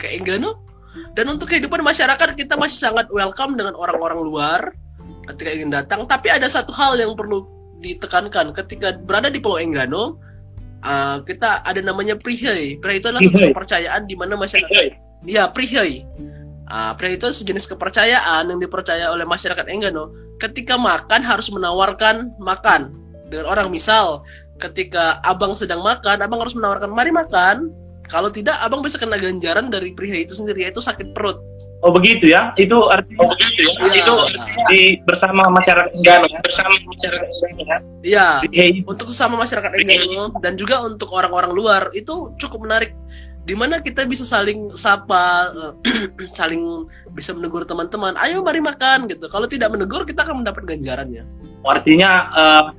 ke 0.00 0.08
Enggano. 0.16 0.56
Dan 1.14 1.30
untuk 1.30 1.54
kehidupan 1.54 1.86
masyarakat 1.86 2.34
kita 2.34 2.58
masih 2.58 2.78
sangat 2.90 3.06
welcome 3.14 3.54
dengan 3.54 3.78
orang-orang 3.78 4.20
luar 4.26 4.60
ketika 5.30 5.50
ingin 5.54 5.70
datang. 5.70 6.02
Tapi 6.06 6.34
ada 6.34 6.50
satu 6.50 6.74
hal 6.74 6.98
yang 6.98 7.14
perlu 7.14 7.46
ditekankan 7.78 8.50
ketika 8.52 8.98
berada 8.98 9.30
di 9.30 9.38
Pulau 9.38 9.62
Enggano, 9.62 10.18
uh, 10.82 11.22
kita 11.22 11.62
ada 11.62 11.80
namanya 11.80 12.18
prihei. 12.18 12.76
Prihei 12.82 12.98
itu 12.98 13.06
adalah 13.06 13.22
satu 13.22 13.38
kepercayaan 13.54 14.02
di 14.08 14.14
mana 14.18 14.34
masyarakat 14.34 15.10
Iya, 15.20 15.52
prihei. 15.52 16.08
Uh, 16.70 16.94
prihei 16.94 17.18
itu 17.18 17.26
sejenis 17.26 17.66
kepercayaan 17.66 18.46
yang 18.46 18.62
dipercaya 18.62 19.10
oleh 19.10 19.26
masyarakat 19.26 19.66
Enggano. 19.66 20.14
Ketika 20.38 20.78
makan 20.78 21.26
harus 21.26 21.50
menawarkan 21.50 22.38
makan 22.38 22.94
dengan 23.26 23.50
orang. 23.50 23.74
Misal, 23.74 24.22
ketika 24.62 25.18
abang 25.26 25.58
sedang 25.58 25.82
makan, 25.82 26.22
abang 26.22 26.38
harus 26.38 26.54
menawarkan 26.54 26.90
mari 26.94 27.10
makan. 27.10 27.74
Kalau 28.06 28.30
tidak, 28.30 28.58
abang 28.62 28.82
bisa 28.82 28.98
kena 28.98 29.18
ganjaran 29.18 29.70
dari 29.70 29.94
prihei 29.94 30.26
itu 30.26 30.34
sendiri, 30.34 30.66
yaitu 30.66 30.78
sakit 30.78 31.10
perut. 31.14 31.38
Oh 31.80 31.88
begitu 31.88 32.28
ya? 32.28 32.52
Itu 32.60 32.92
artinya 32.92 33.24
oh, 33.24 33.32
begitu 33.32 33.64
ya? 33.64 33.72
Iya. 33.80 33.94
Itu 34.04 34.14
di 34.68 34.80
bersama 35.00 35.48
masyarakat 35.48 35.96
Enggano 35.96 36.28
ya? 36.28 36.38
Bersama 36.44 36.74
masyarakat 36.76 37.24
Enggano 37.24 37.86
ya? 38.04 38.26
Iya, 38.52 38.84
untuk 38.84 39.08
sesama 39.08 39.40
masyarakat 39.40 39.70
Enggano 39.80 40.36
dan 40.44 40.60
juga 40.60 40.84
untuk 40.84 41.08
orang-orang 41.16 41.56
luar 41.56 41.82
itu 41.96 42.36
cukup 42.36 42.68
menarik 42.68 42.92
di 43.50 43.58
mana 43.58 43.82
kita 43.82 44.06
bisa 44.06 44.22
saling 44.22 44.78
sapa 44.78 45.50
eh, 45.50 45.74
saling 46.38 46.86
bisa 47.10 47.34
menegur 47.34 47.66
teman-teman. 47.66 48.14
Ayo 48.14 48.46
mari 48.46 48.62
makan 48.62 49.10
gitu. 49.10 49.26
Kalau 49.26 49.50
tidak 49.50 49.74
menegur 49.74 50.06
kita 50.06 50.22
akan 50.22 50.46
mendapat 50.46 50.62
ganjarannya 50.70 51.26
artinya 51.60 52.08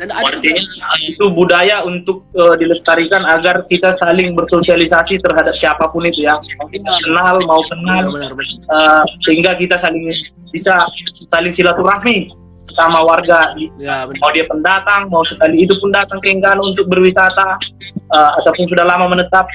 dan 0.02 0.10
ada 0.10 0.42
artinya 0.42 0.58
itu 1.06 1.26
budaya 1.30 1.86
untuk 1.86 2.26
eh, 2.34 2.56
dilestarikan 2.58 3.22
agar 3.30 3.62
kita 3.70 3.94
saling 4.02 4.34
bersosialisasi 4.34 5.22
terhadap 5.22 5.54
siapa 5.54 5.86
pun 5.94 6.02
itu 6.10 6.26
ya. 6.26 6.34
Mau 6.58 6.66
kita 6.66 6.90
kenal 7.06 7.36
mau 7.46 7.62
kenal 7.70 8.10
benar 8.10 8.34
benar 8.34 8.58
eh, 8.58 9.04
sehingga 9.22 9.54
kita 9.54 9.78
saling 9.78 10.10
bisa 10.50 10.82
saling 11.30 11.54
silaturahmi 11.54 12.34
sama 12.74 13.06
warga. 13.06 13.54
Ya 13.78 14.10
benar. 14.10 14.18
Mau 14.18 14.32
dia 14.34 14.46
pendatang 14.50 15.14
mau 15.14 15.22
sekali 15.30 15.62
itu 15.62 15.78
pun 15.78 15.94
datang 15.94 16.18
ke 16.18 16.34
Enggano 16.34 16.66
untuk 16.66 16.90
berwisata 16.90 17.62
eh, 17.94 18.32
ataupun 18.42 18.66
sudah 18.66 18.86
lama 18.90 19.14
menetap 19.14 19.46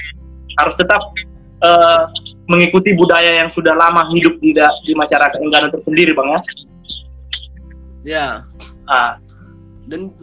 harus 0.55 0.75
tetap 0.79 1.01
eh, 1.63 2.03
mengikuti 2.47 2.95
budaya 2.95 3.43
yang 3.43 3.49
sudah 3.51 3.75
lama 3.75 4.07
hidup 4.15 4.39
di 4.39 4.55
di 4.57 4.93
masyarakat 4.95 5.39
Enggano 5.43 5.67
tersendiri 5.67 6.15
bang 6.15 6.27
ya. 6.31 6.39
Ya. 8.07 8.27
Ah, 8.87 9.19
dan 9.91 10.15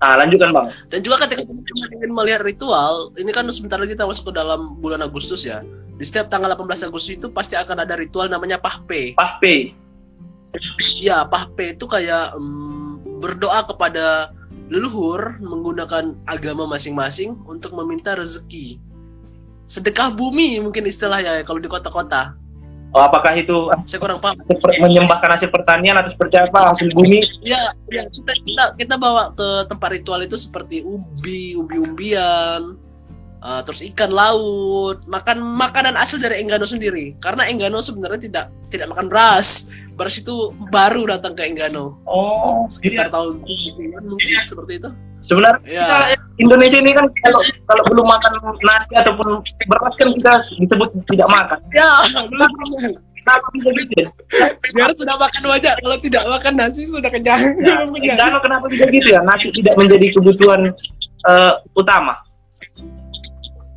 ah, 0.00 0.16
lanjutkan 0.16 0.48
bang. 0.48 0.66
Dan 0.88 1.00
juga 1.04 1.28
ketika 1.28 1.44
teman-teman 1.44 1.88
ingin 2.00 2.10
melihat 2.16 2.40
ritual 2.40 3.12
ini 3.20 3.30
kan 3.30 3.44
sebentar 3.52 3.76
lagi 3.76 3.92
kita 3.92 4.08
masuk 4.08 4.32
ke 4.32 4.34
dalam 4.34 4.80
bulan 4.80 5.04
Agustus 5.04 5.44
ya. 5.44 5.60
Di 6.00 6.08
setiap 6.08 6.32
tanggal 6.32 6.56
18 6.56 6.88
Agustus 6.88 7.20
itu 7.20 7.28
pasti 7.28 7.54
akan 7.54 7.84
ada 7.84 7.94
ritual 7.94 8.32
namanya 8.32 8.56
Pahpe. 8.56 9.12
Pahpe. 9.12 9.76
Ya, 11.00 11.24
pahpe 11.24 11.72
itu 11.72 11.88
kayak 11.88 12.36
mm, 12.36 13.20
berdoa 13.24 13.64
kepada 13.64 14.36
leluhur 14.68 15.40
menggunakan 15.40 16.16
agama 16.28 16.68
masing-masing 16.68 17.40
untuk 17.48 17.72
meminta 17.76 18.12
rezeki. 18.16 18.76
Sedekah 19.72 20.12
bumi 20.12 20.60
mungkin 20.60 20.84
istilahnya 20.84 21.40
ya 21.40 21.42
kalau 21.48 21.56
di 21.56 21.64
kota-kota. 21.64 22.36
oh, 22.92 23.00
apakah 23.00 23.32
itu 23.32 23.72
Saya 23.88 24.04
kurang 24.04 24.20
paham. 24.20 24.36
menyembahkan 24.84 25.32
hasil 25.32 25.48
pertanian 25.48 25.96
atau 25.96 26.12
seperti 26.12 26.36
apa 26.36 26.76
hasil 26.76 26.92
bumi 26.92 27.24
Ya, 27.40 27.72
ya 27.88 28.04
kita, 28.04 28.32
kita 28.44 28.64
kita 28.76 28.94
bawa 29.00 29.32
ke 29.32 29.64
tempat 29.64 29.88
ritual 29.96 30.20
itu 30.20 30.36
seperti 30.36 30.84
ubi, 30.84 31.56
ubi-umbian, 31.56 32.76
uh, 33.40 33.60
terus 33.64 33.80
ikan 33.88 34.12
laut, 34.12 35.08
makan 35.08 35.40
makanan 35.40 35.96
asal 35.96 36.20
dari 36.20 36.44
Enggano 36.44 36.68
sendiri. 36.68 37.16
Karena 37.16 37.48
Enggano 37.48 37.80
sebenarnya 37.80 38.20
tidak 38.20 38.44
tidak 38.68 38.92
makan 38.92 39.08
beras. 39.08 39.72
Beras 39.92 40.16
itu 40.16 40.50
baru 40.72 41.04
datang 41.04 41.36
ke 41.36 41.44
Enggano 41.44 42.00
oh 42.08 42.64
sekitar 42.72 43.08
iya. 43.08 43.12
tahun 43.12 43.44
70-an 43.44 44.02
mungkin 44.08 44.44
seperti 44.48 44.72
itu. 44.80 44.90
sebenarnya 45.22 45.62
Ya. 45.70 45.86
kita 45.86 45.96
Indonesia 46.42 46.78
ini 46.82 46.90
kan 46.96 47.06
kalau 47.22 47.40
kalau 47.70 47.82
belum 47.94 48.06
makan 48.10 48.32
nasi 48.66 48.92
ataupun 48.98 49.26
beras 49.70 49.94
kan 49.94 50.08
kita 50.16 50.32
disebut 50.58 50.88
tidak 51.12 51.28
makan 51.30 51.58
Ya, 51.70 51.90
kenapa 53.22 53.46
bisa 53.54 53.70
gitu 53.70 54.02
biar 54.74 54.90
sudah 54.98 55.14
makan 55.14 55.42
banyak. 55.46 55.74
Kalau 55.78 55.98
tidak 56.02 56.22
makan 56.26 56.52
nasi 56.58 56.90
sudah 56.90 57.06
kenyang. 57.06 57.38
Ya. 57.62 57.86
Enggano 57.86 58.42
kenapa 58.42 58.66
bisa 58.66 58.82
gitu 58.90 59.14
ya 59.14 59.22
nasi 59.22 59.54
tidak 59.54 59.78
menjadi 59.78 60.10
kebutuhan 60.10 60.74
eh, 61.30 61.52
utama 61.78 62.18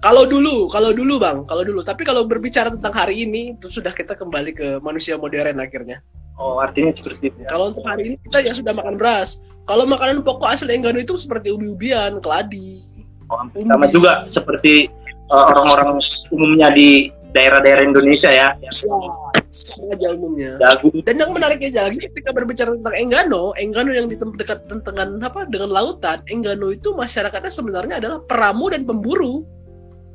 Kalau 0.06 0.22
dulu, 0.30 0.70
kalau 0.70 0.94
dulu 0.94 1.18
bang, 1.18 1.42
kalau 1.50 1.66
dulu. 1.66 1.82
Tapi 1.82 2.06
kalau 2.06 2.30
berbicara 2.30 2.70
tentang 2.70 2.94
hari 2.94 3.26
ini, 3.26 3.58
itu 3.58 3.74
sudah 3.74 3.90
kita 3.90 4.14
kembali 4.14 4.54
ke 4.54 4.68
manusia 4.78 5.18
modern 5.18 5.58
akhirnya. 5.58 6.06
oh 6.38 6.60
artinya 6.60 6.92
seperti 6.92 7.32
itu 7.32 7.38
ya 7.42 7.50
Kalau 7.50 7.72
untuk 7.72 7.88
hari 7.88 8.02
ini 8.12 8.16
kita 8.22 8.38
ya 8.46 8.54
sudah 8.54 8.76
makan 8.76 9.02
beras. 9.02 9.42
Kalau 9.66 9.90
makanan 9.90 10.22
pokok 10.22 10.46
asli 10.46 10.78
Enggano 10.78 11.02
itu 11.02 11.18
seperti 11.18 11.50
ubi-ubian, 11.50 12.22
keladi. 12.22 12.86
Oh, 13.34 13.42
sama 13.50 13.90
juga 13.90 14.30
seperti 14.30 14.94
eh, 15.10 15.46
orang-orang 15.50 15.98
umumnya 16.30 16.70
di 16.70 17.10
daerah-daerah 17.34 17.82
Indonesia 17.90 18.30
ya 18.30 18.54
Ya, 18.62 18.72
sama 18.78 19.90
aja 19.90 20.08
umumnya. 20.14 20.60
jagung 20.62 21.02
Dan 21.02 21.16
yang 21.18 21.32
menariknya 21.34 21.90
lagi 21.90 21.98
ketika 21.98 22.30
berbicara 22.30 22.78
tentang 22.78 22.94
Enggano, 22.94 23.58
Enggano 23.58 23.90
yang 23.90 24.06
di 24.06 24.20
dekat 24.20 24.70
dengan 24.70 25.18
apa 25.24 25.50
dengan 25.50 25.74
lautan, 25.74 26.22
Enggano 26.30 26.70
itu 26.70 26.94
masyarakatnya 26.94 27.50
sebenarnya 27.50 27.96
adalah 27.98 28.22
peramu 28.22 28.70
dan 28.70 28.86
pemburu. 28.86 29.48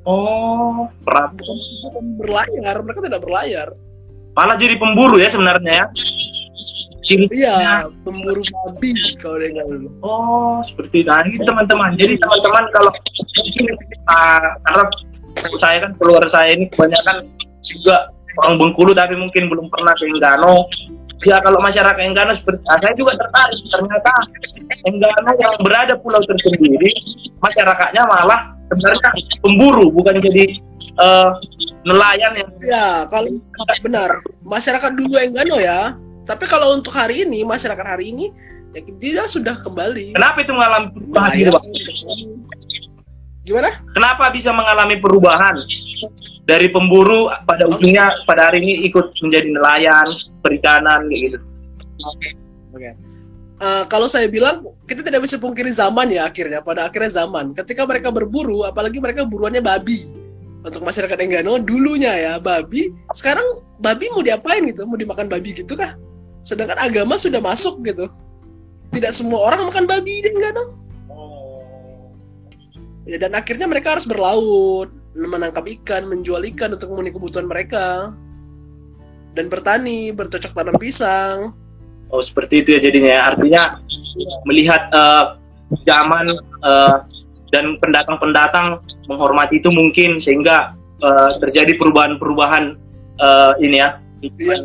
Oh. 0.05 0.89
Bukan 1.05 2.05
berlayar 2.21 2.77
mereka 2.85 3.01
tidak 3.05 3.21
berlayar. 3.25 3.69
Malah 4.37 4.57
jadi 4.57 4.79
pemburu 4.79 5.19
ya 5.19 5.29
sebenarnya 5.29 5.73
ya. 5.85 5.87
Iya 7.11 7.91
pemburu 8.07 8.39
babi 8.45 8.95
kalau 9.19 9.43
dia 9.43 9.51
nggak 9.51 9.67
dulu 9.67 9.89
Oh, 10.05 10.63
seperti 10.63 11.03
itu. 11.03 11.11
Nah, 11.11 11.25
ini 11.27 11.43
teman-teman. 11.43 11.99
Jadi 11.99 12.15
teman-teman 12.21 12.65
kalau 12.71 12.93
mungkin 13.41 13.65
ah, 14.07 14.55
karena 14.69 14.85
saya 15.59 15.77
kan 15.83 15.91
keluar 15.99 16.23
saya 16.31 16.55
ini 16.55 16.71
kebanyakan 16.71 17.27
juga 17.67 18.15
orang 18.39 18.63
Bengkulu 18.63 18.95
tapi 18.95 19.19
mungkin 19.19 19.51
belum 19.51 19.67
pernah 19.73 19.91
ke 19.99 20.07
Enggano. 20.07 20.71
Ya 21.27 21.37
kalau 21.43 21.59
masyarakat 21.59 21.99
Enggano 21.99 22.33
seperti 22.37 22.63
ah, 22.71 22.79
saya 22.79 22.95
juga 22.95 23.19
tertarik. 23.19 23.59
Ternyata 23.67 24.13
Enggano 24.87 25.31
yang 25.43 25.55
berada 25.67 25.95
pulau 25.99 26.23
tersendiri 26.23 26.95
masyarakatnya 27.43 28.07
malah 28.07 28.60
sebenarnya 28.71 29.11
pemburu 29.43 29.91
bukan 29.91 30.23
jadi 30.23 30.45
eh, 30.79 31.31
nelayan 31.85 32.33
yang 32.39 32.51
ya 32.63 32.87
kalau 33.11 33.29
benar 33.83 34.23
masyarakat 34.47 34.91
dulu 34.95 35.19
Enggano 35.19 35.59
ya 35.59 35.99
tapi 36.25 36.47
kalau 36.47 36.79
untuk 36.79 36.95
hari 36.95 37.27
ini 37.27 37.43
masyarakat 37.43 37.85
hari 37.85 38.15
ini 38.15 38.31
ya 38.71 38.81
dia 38.97 39.25
sudah 39.27 39.59
kembali 39.61 40.15
kenapa 40.15 40.39
itu 40.47 40.53
mengalami 40.55 40.89
perubahan 40.95 41.31
Nelayan. 41.35 41.53
Gimana 43.41 43.73
Kenapa 43.97 44.29
bisa 44.37 44.53
mengalami 44.53 45.01
perubahan 45.01 45.57
dari 46.45 46.69
pemburu 46.69 47.33
pada 47.49 47.65
ujungnya 47.67 48.13
pada 48.29 48.53
hari 48.53 48.61
ini 48.63 48.85
ikut 48.87 49.17
menjadi 49.25 49.49
nelayan 49.49 50.07
perikanan 50.45 51.09
kayak 51.09 51.21
gitu? 51.33 51.39
Oke. 52.77 53.10
Uh, 53.61 53.85
kalau 53.87 54.09
saya 54.09 54.27
bilang 54.27 54.65
kita 54.89 55.05
tidak 55.05 55.23
bisa 55.23 55.37
pungkiri 55.37 55.71
zaman 55.71 56.11
ya 56.11 56.27
akhirnya 56.27 56.65
pada 56.65 56.89
akhirnya 56.89 57.23
zaman. 57.23 57.53
Ketika 57.55 57.85
mereka 57.87 58.09
berburu 58.11 58.65
apalagi 58.67 58.99
mereka 58.99 59.23
buruannya 59.29 59.63
babi. 59.63 60.09
Untuk 60.61 60.85
masyarakat 60.85 61.17
Enggano 61.25 61.57
dulunya 61.57 62.13
ya 62.17 62.33
babi. 62.37 62.93
Sekarang 63.17 63.65
babi 63.81 64.13
mau 64.13 64.21
diapain 64.21 64.61
gitu? 64.69 64.85
Mau 64.85 64.97
dimakan 64.97 65.25
babi 65.29 65.57
gitu 65.57 65.73
kah? 65.73 65.97
Sedangkan 66.45 66.77
agama 66.77 67.17
sudah 67.17 67.41
masuk 67.41 67.81
gitu. 67.85 68.13
Tidak 68.91 69.13
semua 69.15 69.47
orang 69.49 69.71
makan 69.71 69.87
babi 69.89 70.21
di 70.21 70.29
Enggano 70.33 70.81
ya 73.11 73.19
dan 73.19 73.35
akhirnya 73.35 73.67
mereka 73.67 73.99
harus 73.99 74.07
berlaut 74.07 74.87
menangkap 75.19 75.67
ikan 75.81 76.07
menjual 76.07 76.39
ikan 76.55 76.79
untuk 76.79 76.95
memenuhi 76.95 77.15
kebutuhan 77.19 77.47
mereka. 77.51 78.15
Dan 79.31 79.47
bertani 79.47 80.11
bercocok 80.11 80.55
tanam 80.55 80.75
pisang 80.75 81.55
oh 82.11 82.23
seperti 82.23 82.63
itu 82.63 82.69
ya 82.77 82.81
jadinya 82.83 83.13
ya. 83.15 83.23
artinya 83.35 83.63
melihat 84.47 84.83
uh, 84.93 85.39
zaman 85.87 86.35
uh, 86.67 86.99
dan 87.51 87.79
pendatang-pendatang 87.83 88.83
menghormati 89.11 89.59
itu 89.59 89.71
mungkin 89.71 90.23
sehingga 90.23 90.75
uh, 91.03 91.31
terjadi 91.43 91.75
perubahan-perubahan 91.79 92.79
uh, 93.19 93.53
ini 93.59 93.83
ya 93.83 93.99
iya. 94.23 94.57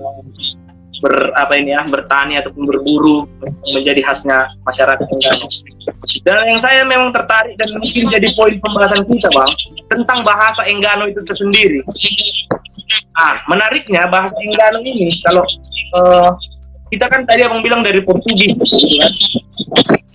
ber 1.03 1.35
apa 1.35 1.59
ini 1.59 1.75
ya 1.75 1.83
bertani 1.85 2.39
ataupun 2.39 2.63
berburu 2.65 3.27
menjadi 3.67 3.99
khasnya 3.99 4.47
masyarakat 4.63 5.03
Enggano. 5.03 5.45
Dan 6.23 6.39
yang 6.55 6.59
saya 6.63 6.87
memang 6.87 7.11
tertarik 7.11 7.59
dan 7.59 7.67
mungkin 7.75 8.03
jadi 8.07 8.31
poin 8.33 8.55
pembahasan 8.63 9.03
kita 9.03 9.27
bang 9.27 9.51
tentang 9.91 10.23
bahasa 10.23 10.63
Enggano 10.63 11.11
itu 11.11 11.19
tersendiri. 11.27 11.83
Ah 13.19 13.43
menariknya 13.51 14.07
bahasa 14.07 14.33
Enggano 14.39 14.79
ini 14.87 15.11
kalau 15.27 15.43
uh, 15.99 16.31
kita 16.89 17.05
kan 17.09 17.25
tadi 17.25 17.41
abang 17.41 17.65
bilang 17.65 17.81
dari 17.81 18.01
Portugis, 18.05 18.53
gitu 18.53 18.97
kan? 19.01 19.13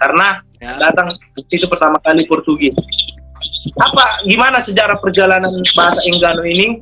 karena 0.01 0.29
ya. 0.63 0.73
datang 0.81 1.09
itu 1.51 1.67
pertama 1.67 1.99
kali 2.01 2.25
Portugis. 2.25 2.77
Apa 3.77 4.25
gimana 4.25 4.63
sejarah 4.63 4.97
perjalanan 5.03 5.53
bahasa 5.77 6.01
Enggano 6.09 6.43
ini 6.47 6.81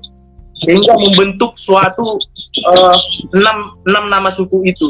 sehingga 0.59 0.95
membentuk 0.99 1.55
suatu 1.55 2.19
uh, 2.67 2.99
enam 3.35 3.71
enam 3.89 4.05
nama 4.11 4.31
suku 4.31 4.69
itu? 4.69 4.89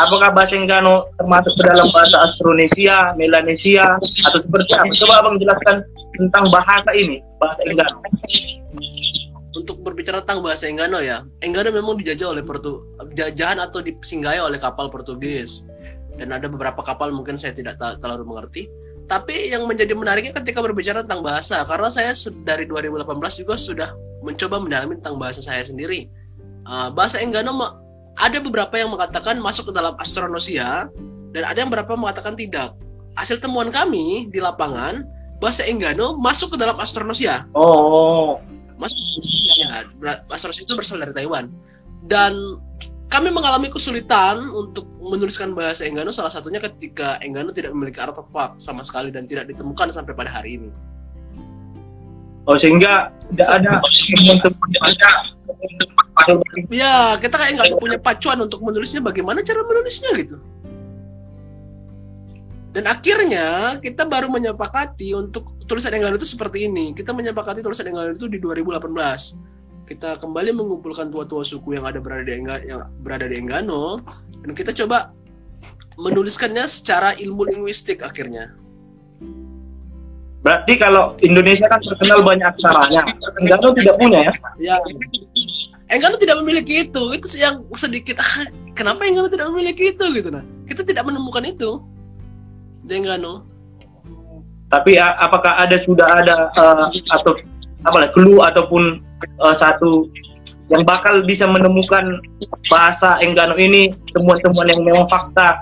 Apakah 0.00 0.34
bahasa 0.34 0.58
Enggano 0.58 1.08
termasuk 1.16 1.54
ke 1.56 1.62
dalam 1.64 1.88
bahasa 1.94 2.16
Austronesia, 2.24 3.16
Melanesia 3.16 3.86
atau 4.00 4.38
seperti 4.40 4.72
apa? 4.76 4.92
Coba 4.92 5.14
abang 5.24 5.36
jelaskan 5.40 5.76
tentang 6.18 6.44
bahasa 6.52 6.90
ini, 6.92 7.22
bahasa 7.40 7.62
Enggano 7.64 8.00
untuk 9.54 9.80
berbicara 9.86 10.20
tentang 10.26 10.42
bahasa 10.42 10.66
Enggano 10.66 10.98
ya, 10.98 11.22
Enggano 11.38 11.70
memang 11.70 11.94
dijajah 11.94 12.34
oleh 12.34 12.42
Portu 12.42 12.82
jajahan 13.14 13.62
atau 13.62 13.80
disinggahi 13.80 14.42
oleh 14.42 14.58
kapal 14.58 14.90
Portugis. 14.90 15.62
Dan 16.14 16.30
ada 16.30 16.46
beberapa 16.46 16.78
kapal 16.82 17.10
mungkin 17.10 17.34
saya 17.34 17.54
tidak 17.54 17.78
terlalu 17.98 18.26
mengerti. 18.26 18.70
Tapi 19.04 19.50
yang 19.52 19.66
menjadi 19.66 19.92
menariknya 19.92 20.32
ketika 20.42 20.62
berbicara 20.62 21.02
tentang 21.02 21.22
bahasa, 21.22 21.62
karena 21.66 21.90
saya 21.90 22.14
dari 22.46 22.66
2018 22.66 23.42
juga 23.42 23.54
sudah 23.58 23.90
mencoba 24.24 24.56
mendalami 24.62 24.96
tentang 24.98 25.18
bahasa 25.18 25.42
saya 25.42 25.62
sendiri. 25.62 26.08
Uh, 26.64 26.88
bahasa 26.94 27.20
Enggano 27.20 27.52
ada 28.14 28.38
beberapa 28.38 28.74
yang 28.78 28.94
mengatakan 28.94 29.36
masuk 29.42 29.70
ke 29.70 29.72
dalam 29.74 29.98
astronosia 29.98 30.88
dan 31.34 31.42
ada 31.44 31.58
yang 31.60 31.68
beberapa 31.68 31.98
mengatakan 31.98 32.38
tidak. 32.38 32.78
Hasil 33.14 33.38
temuan 33.38 33.70
kami 33.70 34.30
di 34.30 34.38
lapangan, 34.38 35.06
bahasa 35.42 35.66
Enggano 35.66 36.16
masuk 36.16 36.54
ke 36.54 36.56
dalam 36.58 36.78
astronosia. 36.78 37.46
Oh. 37.52 38.40
Masuk 38.76 38.98
ya, 39.58 39.86
astronosia 40.30 40.66
itu 40.66 40.74
berasal 40.74 40.98
dari 41.00 41.14
Taiwan. 41.14 41.50
Dan 42.04 42.58
kami 43.08 43.30
mengalami 43.30 43.70
kesulitan 43.70 44.50
untuk 44.50 44.88
menuliskan 44.98 45.54
bahasa 45.54 45.86
Enggano 45.86 46.10
salah 46.10 46.32
satunya 46.32 46.58
ketika 46.58 47.20
Enggano 47.22 47.54
tidak 47.54 47.70
memiliki 47.76 48.02
artefak 48.02 48.58
sama 48.58 48.82
sekali 48.82 49.14
dan 49.14 49.30
tidak 49.30 49.46
ditemukan 49.46 49.92
sampai 49.94 50.12
pada 50.16 50.34
hari 50.34 50.58
ini. 50.58 50.70
Oh 52.44 52.58
sehingga 52.60 53.08
tidak 53.32 53.48
ada 53.48 53.70
Ya 56.68 57.16
kita 57.16 57.34
kayak 57.40 57.52
nggak 57.56 57.80
punya 57.80 57.98
pacuan 58.02 58.38
untuk 58.44 58.60
menulisnya 58.60 59.00
bagaimana 59.00 59.40
cara 59.40 59.64
menulisnya 59.64 60.12
gitu. 60.18 60.36
Dan 62.74 62.90
akhirnya 62.90 63.78
kita 63.78 64.02
baru 64.02 64.26
menyepakati 64.26 65.14
untuk 65.14 65.62
tulisan 65.70 65.94
Enggano 65.94 66.18
itu 66.18 66.26
seperti 66.26 66.66
ini. 66.66 66.90
Kita 66.90 67.14
menyepakati 67.14 67.62
tulisan 67.62 67.86
Enggano 67.86 68.18
itu 68.18 68.26
di 68.26 68.42
2018 68.42 69.54
kita 69.84 70.16
kembali 70.16 70.56
mengumpulkan 70.56 71.12
tua-tua 71.12 71.44
suku 71.44 71.76
yang 71.76 71.84
ada 71.84 72.00
berada 72.00 72.24
di 72.24 72.32
Engga, 72.32 72.56
yang 72.64 72.88
berada 73.04 73.28
di 73.28 73.36
Enggano 73.36 74.00
dan 74.40 74.56
kita 74.56 74.72
coba 74.72 75.12
menuliskannya 76.00 76.64
secara 76.64 77.12
ilmu 77.20 77.44
linguistik 77.52 78.00
akhirnya. 78.00 78.56
Berarti 80.40 80.76
kalau 80.76 81.16
Indonesia 81.24 81.68
kan 81.68 81.80
terkenal 81.80 82.20
banyak 82.24 82.48
aksaranya, 82.48 83.02
Enggano 83.40 83.76
tidak 83.76 83.94
punya 84.00 84.20
ya? 84.24 84.32
Ya. 84.56 84.76
Enggano 85.88 86.16
tidak 86.16 86.40
memiliki 86.40 86.88
itu. 86.88 87.02
Itu 87.12 87.26
yang 87.36 87.64
sedikit 87.76 88.16
ah, 88.20 88.48
kenapa 88.72 89.04
Enggano 89.04 89.28
tidak 89.28 89.52
memiliki 89.52 89.92
itu 89.92 90.04
gitu 90.16 90.28
nah. 90.32 90.44
Kita 90.64 90.80
tidak 90.80 91.04
menemukan 91.04 91.44
itu 91.44 91.80
di 92.84 92.94
Enggano. 93.00 93.48
Tapi 94.68 94.98
apakah 94.98 95.60
ada 95.60 95.76
sudah 95.78 96.08
ada 96.08 96.50
uh, 96.56 96.86
atau 97.14 97.38
apa 97.84 98.10
clue 98.16 98.40
ataupun 98.40 99.04
uh, 99.44 99.54
satu 99.54 100.08
yang 100.72 100.82
bakal 100.82 101.20
bisa 101.28 101.44
menemukan 101.44 102.20
bahasa 102.72 103.20
Enggano 103.20 103.54
ini 103.60 103.92
temuan-temuan 104.16 104.68
yang 104.72 104.80
memang 104.80 105.06
fakta 105.08 105.60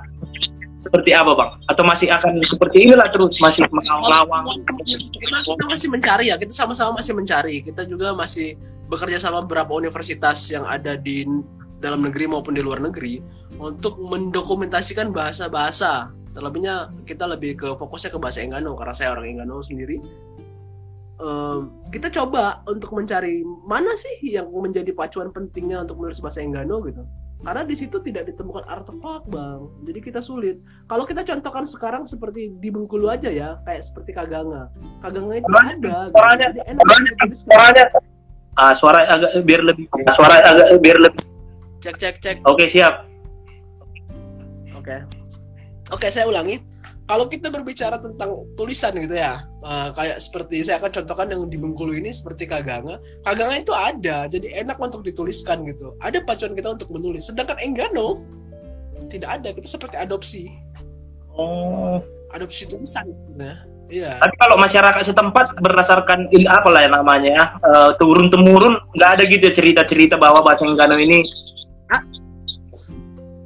seperti 0.83 1.15
apa 1.15 1.35
bang? 1.35 1.51
Atau 1.71 1.83
masih 1.87 2.11
akan 2.11 2.43
seperti 2.43 2.87
inilah 2.87 3.11
terus 3.11 3.39
masih 3.43 3.67
mengawang? 3.71 4.47
Kita 5.47 5.65
masih 5.67 5.89
mencari 5.91 6.31
ya, 6.31 6.39
kita 6.39 6.55
sama-sama 6.55 6.99
masih 6.99 7.15
mencari. 7.15 7.63
Kita 7.63 7.87
juga 7.87 8.15
masih 8.15 8.59
bekerja 8.91 9.19
sama 9.19 9.43
beberapa 9.43 9.75
universitas 9.75 10.39
yang 10.51 10.67
ada 10.67 10.99
di 10.99 11.27
dalam 11.83 12.03
negeri 12.03 12.31
maupun 12.31 12.55
di 12.55 12.63
luar 12.63 12.79
negeri 12.79 13.19
untuk 13.59 13.99
mendokumentasikan 13.99 15.11
bahasa-bahasa. 15.11 16.15
Terlebihnya 16.33 16.91
kita 17.05 17.29
lebih 17.29 17.61
ke 17.61 17.69
fokusnya 17.77 18.11
ke 18.13 18.19
bahasa 18.19 18.41
Enggano 18.41 18.73
karena 18.77 18.95
saya 18.97 19.13
orang 19.13 19.37
Enggano 19.37 19.61
sendiri. 19.61 20.01
Kita 21.93 22.09
coba 22.11 22.67
untuk 22.67 22.91
mencari 22.91 23.45
mana 23.45 23.95
sih 23.95 24.19
yang 24.27 24.51
menjadi 24.51 24.91
pacuan 24.91 25.31
pentingnya 25.31 25.87
untuk 25.87 26.01
menulis 26.03 26.19
bahasa 26.19 26.43
Enggano 26.43 26.83
gitu. 26.89 27.05
Karena 27.43 27.67
di 27.67 27.75
situ 27.75 27.99
tidak 28.07 28.31
ditemukan 28.31 28.63
artefak 28.71 29.27
bang. 29.27 29.67
Jadi 29.83 29.99
kita 29.99 30.23
sulit. 30.23 30.63
Kalau 30.87 31.03
kita 31.03 31.27
contohkan 31.27 31.67
sekarang 31.67 32.07
seperti 32.07 32.55
di 32.63 32.71
Bengkulu 32.71 33.11
aja 33.11 33.27
ya 33.29 33.59
kayak 33.67 33.83
seperti 33.83 34.15
Kaganga. 34.15 34.71
Kaganga 35.03 35.43
itu 35.43 35.47
suaranya, 35.51 35.75
ada 35.75 35.95
suaranya, 36.15 36.47
gitu. 36.55 36.61
enak 36.71 36.83
suaranya, 36.87 37.13
suaranya, 37.35 37.85
ah, 38.55 38.73
suara 38.79 39.01
agak 39.11 39.31
biar 39.43 39.61
lebih 39.67 39.85
suara 40.15 40.35
agak 40.39 40.67
biar 40.79 40.99
lebih 41.03 41.23
cek 41.83 41.97
cek 41.99 42.17
cek. 42.23 42.37
Oke 42.47 42.63
okay, 42.63 42.67
siap. 42.79 42.95
Oke. 44.79 45.03
okay. 45.03 45.22
Oke 45.93 46.09
saya 46.09 46.27
ulangi 46.27 46.59
kalau 47.13 47.27
kita 47.27 47.51
berbicara 47.51 47.99
tentang 47.99 48.47
tulisan 48.55 48.95
gitu 48.95 49.19
ya, 49.19 49.43
uh, 49.67 49.91
kayak 49.91 50.23
seperti 50.23 50.63
saya 50.63 50.79
akan 50.79 51.03
contohkan 51.03 51.27
yang 51.35 51.45
di 51.51 51.59
Bengkulu 51.59 51.99
ini 51.99 52.15
seperti 52.15 52.47
Kaganga. 52.47 53.03
Kaganga 53.27 53.59
itu 53.59 53.75
ada, 53.75 54.31
jadi 54.31 54.63
enak 54.63 54.79
untuk 54.79 55.03
dituliskan 55.03 55.67
gitu. 55.67 55.99
Ada 55.99 56.23
pacuan 56.23 56.55
kita 56.55 56.79
untuk 56.79 56.95
menulis. 56.95 57.27
Sedangkan 57.27 57.59
Enggano 57.59 58.23
tidak 59.11 59.43
ada, 59.43 59.51
kita 59.51 59.67
seperti 59.67 59.97
adopsi. 59.99 60.57
Oh, 61.35 61.99
adopsi 62.31 62.71
tulisan 62.71 63.11
gitu 63.11 63.43
ya. 63.43 63.57
Iya. 63.93 64.13
Tapi 64.23 64.35
kalau 64.41 64.57
masyarakat 64.57 65.03
setempat 65.05 65.61
berdasarkan 65.61 66.33
il 66.33 66.49
apa 66.49 66.71
lah 66.73 66.81
ya 66.87 66.91
namanya 66.97 67.29
ya, 67.29 67.45
uh, 67.61 67.91
turun 68.01 68.33
temurun 68.33 68.79
nggak 68.97 69.11
ada 69.21 69.23
gitu 69.29 69.51
ya 69.51 69.53
cerita-cerita 69.53 70.17
bahwa 70.17 70.41
bahasa 70.41 70.65
Enggano 70.65 70.97
ini 70.97 71.21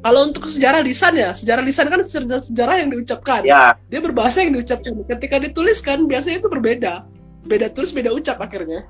kalau 0.06 0.30
untuk 0.30 0.46
sejarah 0.46 0.86
lisan 0.86 1.18
ya, 1.18 1.34
sejarah 1.34 1.66
lisan 1.66 1.90
kan 1.90 1.98
sejarah, 1.98 2.38
sejarah 2.38 2.74
yang 2.78 2.94
diucapkan. 2.94 3.42
Ya. 3.42 3.74
Dia 3.90 3.98
berbahasa 3.98 4.46
yang 4.46 4.54
diucapkan. 4.54 5.02
Ketika 5.02 5.42
dituliskan 5.42 6.06
biasanya 6.06 6.38
itu 6.38 6.46
berbeda. 6.46 7.02
Beda 7.42 7.66
tulis, 7.74 7.90
beda 7.90 8.14
ucap 8.14 8.38
akhirnya. 8.38 8.86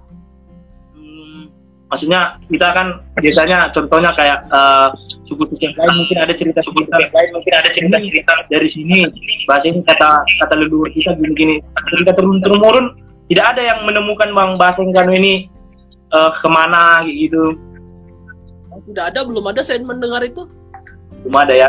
Hmm, 0.93 1.49
maksudnya 1.89 2.37
kita 2.53 2.69
kan 2.69 3.01
biasanya 3.17 3.73
contohnya 3.73 4.13
kayak 4.13 4.45
uh, 4.53 4.93
suku-suku 5.25 5.57
yang 5.65 5.73
lain 5.81 6.05
mungkin 6.05 6.21
ada 6.21 6.37
cerita 6.37 6.61
suku 6.61 6.85
yang 6.85 7.09
lain 7.09 7.31
mungkin 7.33 7.53
ada 7.65 7.69
cerita 7.73 7.97
cerita 7.97 8.33
dari 8.53 8.69
sini 8.69 9.09
bahasa 9.49 9.73
ini 9.73 9.81
kata 9.89 10.21
kata 10.21 10.55
leluhur 10.57 10.93
kita 10.93 11.17
gini 11.17 11.33
gini 11.33 11.55
cerita 11.97 12.13
turun 12.13 12.45
turun 12.45 12.93
tidak 13.33 13.57
ada 13.57 13.63
yang 13.73 13.89
menemukan 13.89 14.29
bang 14.37 14.51
bahasa 14.61 14.85
Inggris 14.85 15.17
ini 15.17 15.35
uh, 16.13 16.29
ke 16.29 16.49
mana 16.49 17.05
gitu 17.09 17.57
tidak 18.93 19.05
ada 19.13 19.21
belum 19.25 19.45
ada 19.49 19.61
saya 19.65 19.81
mendengar 19.81 20.21
itu 20.23 20.45
belum 21.27 21.37
ada 21.43 21.55
ya? 21.59 21.69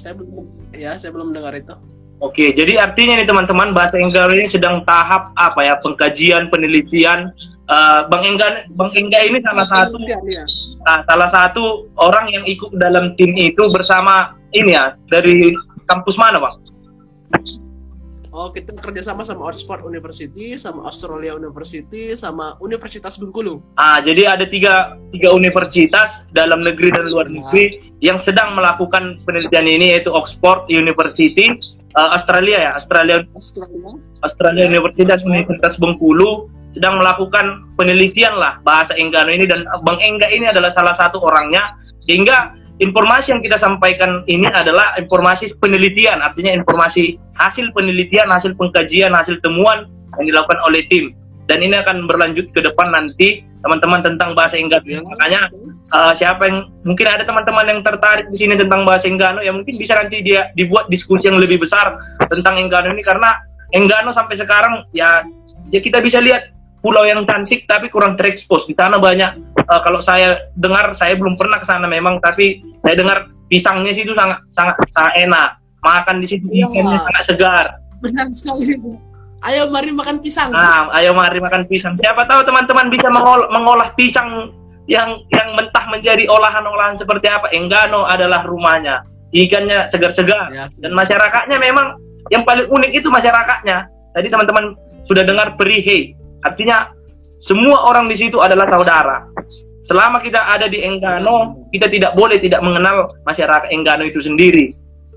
Saya 0.00 0.16
belum 0.16 0.44
ya, 0.72 0.96
saya 0.96 1.12
belum 1.12 1.36
dengar 1.36 1.52
itu. 1.52 1.76
Oke, 2.18 2.50
jadi 2.50 2.82
artinya 2.82 3.14
nih 3.20 3.28
teman-teman 3.30 3.70
bahasa 3.70 3.94
Inggris 3.94 4.34
ini 4.34 4.50
sedang 4.50 4.82
tahap 4.82 5.30
apa 5.38 5.60
ya 5.62 5.78
pengkajian 5.78 6.50
penelitian. 6.50 7.30
Uh, 7.68 8.08
Bang 8.08 8.24
Engga, 8.24 8.64
Bang 8.72 8.88
Engga 8.88 9.20
ini 9.28 9.44
salah 9.44 9.68
satu 9.68 10.00
ya. 10.00 10.16
uh, 10.88 11.00
salah 11.04 11.28
satu 11.28 11.84
orang 12.00 12.32
yang 12.32 12.44
ikut 12.48 12.72
dalam 12.80 13.12
tim 13.20 13.36
itu 13.36 13.60
bersama 13.68 14.32
ini 14.56 14.72
ya 14.72 14.96
dari 15.12 15.52
kampus 15.84 16.16
mana 16.16 16.40
bang? 16.40 16.54
Oh, 18.38 18.54
kita 18.54 18.70
kerjasama 18.78 19.26
sama 19.26 19.50
Oxford 19.50 19.82
University, 19.82 20.54
sama 20.54 20.86
Australia 20.86 21.34
University, 21.34 22.14
sama 22.14 22.54
Universitas 22.62 23.18
Bengkulu. 23.18 23.58
Ah, 23.74 23.98
jadi 23.98 24.30
ada 24.30 24.46
tiga, 24.46 24.94
tiga 25.10 25.34
universitas 25.34 26.22
dalam 26.30 26.62
negeri 26.62 26.94
dan 26.94 27.02
luar 27.10 27.26
negeri 27.26 27.82
yang 27.98 28.14
sedang 28.22 28.54
melakukan 28.54 29.18
penelitian 29.26 29.66
ini 29.66 29.90
yaitu 29.90 30.14
Oxford 30.14 30.70
University, 30.70 31.50
uh, 31.98 32.14
Australia 32.14 32.70
ya, 32.70 32.72
Australia 32.78 33.26
Australia. 33.34 33.98
Australia 34.22 34.64
University 34.70 35.02
dan 35.02 35.18
Universitas 35.26 35.74
Bengkulu 35.82 36.46
sedang 36.78 37.02
melakukan 37.02 37.66
penelitian 37.74 38.38
lah 38.38 38.62
bahasa 38.62 38.94
Enggano 38.94 39.34
ini 39.34 39.50
dan 39.50 39.66
Bang 39.82 39.98
Engga 39.98 40.30
ini 40.30 40.46
adalah 40.46 40.70
salah 40.70 40.94
satu 40.94 41.18
orangnya 41.26 41.74
sehingga 42.06 42.54
informasi 42.78 43.34
yang 43.34 43.42
kita 43.42 43.58
sampaikan 43.58 44.22
ini 44.30 44.46
adalah 44.46 44.94
informasi 44.98 45.50
penelitian, 45.58 46.22
artinya 46.22 46.54
informasi 46.54 47.18
hasil 47.34 47.74
penelitian, 47.74 48.26
hasil 48.30 48.54
pengkajian, 48.54 49.10
hasil 49.14 49.38
temuan 49.42 49.86
yang 50.22 50.26
dilakukan 50.34 50.58
oleh 50.66 50.82
tim. 50.86 51.14
Dan 51.48 51.64
ini 51.64 51.80
akan 51.80 52.04
berlanjut 52.04 52.52
ke 52.52 52.60
depan 52.60 52.92
nanti 52.92 53.40
teman-teman 53.64 54.04
tentang 54.04 54.36
bahasa 54.36 54.60
Enggano. 54.60 54.84
Ya. 54.86 55.00
Makanya 55.00 55.40
uh, 55.96 56.12
siapa 56.12 56.44
yang 56.46 56.68
mungkin 56.84 57.06
ada 57.08 57.24
teman-teman 57.24 57.64
yang 57.66 57.80
tertarik 57.82 58.28
di 58.30 58.36
sini 58.36 58.54
tentang 58.54 58.84
bahasa 58.84 59.08
Enggano, 59.08 59.40
ya 59.40 59.50
mungkin 59.50 59.74
bisa 59.74 59.96
nanti 59.96 60.20
dia 60.22 60.52
dibuat 60.54 60.86
diskusi 60.92 61.26
yang 61.26 61.40
lebih 61.40 61.58
besar 61.58 61.98
tentang 62.28 62.60
Enggano 62.60 62.92
ini 62.92 63.02
karena 63.02 63.32
Enggano 63.74 64.12
sampai 64.12 64.36
sekarang 64.36 64.86
ya, 64.92 65.24
ya 65.72 65.80
kita 65.80 66.04
bisa 66.04 66.20
lihat 66.20 66.52
pulau 66.80 67.04
yang 67.06 67.20
cantik 67.26 67.64
tapi 67.66 67.90
kurang 67.90 68.14
terekspos. 68.14 68.66
Di 68.66 68.74
sana 68.74 68.98
banyak 68.98 69.30
uh, 69.66 69.80
kalau 69.82 69.98
saya 69.98 70.50
dengar 70.54 70.94
saya 70.94 71.18
belum 71.18 71.34
pernah 71.34 71.58
ke 71.58 71.66
sana 71.66 71.86
memang 71.90 72.22
tapi 72.22 72.62
saya 72.82 72.94
dengar 72.94 73.26
pisangnya 73.50 73.92
sih 73.94 74.06
itu 74.06 74.14
sangat 74.14 74.38
sangat, 74.54 74.74
sangat 74.94 75.14
enak. 75.26 75.48
Makan 75.78 76.16
di 76.18 76.26
situ 76.26 76.46
Iya. 76.50 76.66
ikannya 76.66 76.98
sangat 77.06 77.24
segar. 77.26 77.66
Benar 78.02 78.26
sekali. 78.34 78.74
Ayo 79.38 79.70
mari 79.70 79.94
makan 79.94 80.18
pisang. 80.18 80.50
nah 80.50 80.90
ayo 80.98 81.14
mari 81.14 81.38
makan 81.38 81.62
pisang. 81.70 81.94
Siapa 81.94 82.26
tahu 82.26 82.42
teman-teman 82.42 82.90
bisa 82.90 83.06
mengolah, 83.06 83.48
mengolah 83.54 83.88
pisang 83.94 84.50
yang 84.90 85.22
yang 85.30 85.48
mentah 85.54 85.84
menjadi 85.86 86.26
olahan-olahan 86.26 86.96
seperti 86.98 87.30
apa. 87.30 87.46
Enggano 87.54 88.02
adalah 88.08 88.42
rumahnya. 88.42 89.06
Ikannya 89.30 89.86
segar-segar. 89.92 90.50
Ya, 90.50 90.66
dan 90.66 90.90
masyarakatnya 90.96 91.60
memang 91.62 92.00
yang 92.34 92.42
paling 92.42 92.66
unik 92.66 92.90
itu 92.98 93.06
masyarakatnya. 93.12 93.86
Tadi 94.16 94.26
teman-teman 94.26 94.74
sudah 95.06 95.22
dengar 95.22 95.54
perihe 95.54 96.17
artinya 96.46 96.92
semua 97.38 97.88
orang 97.88 98.10
di 98.10 98.16
situ 98.18 98.36
adalah 98.42 98.68
saudara. 98.76 99.24
Selama 99.88 100.20
kita 100.20 100.36
ada 100.36 100.68
di 100.68 100.84
Enggano 100.84 101.64
kita 101.72 101.88
tidak 101.88 102.12
boleh 102.12 102.36
tidak 102.36 102.60
mengenal 102.60 103.08
masyarakat 103.24 103.72
Enggano 103.72 104.04
itu 104.04 104.20
sendiri. 104.20 104.68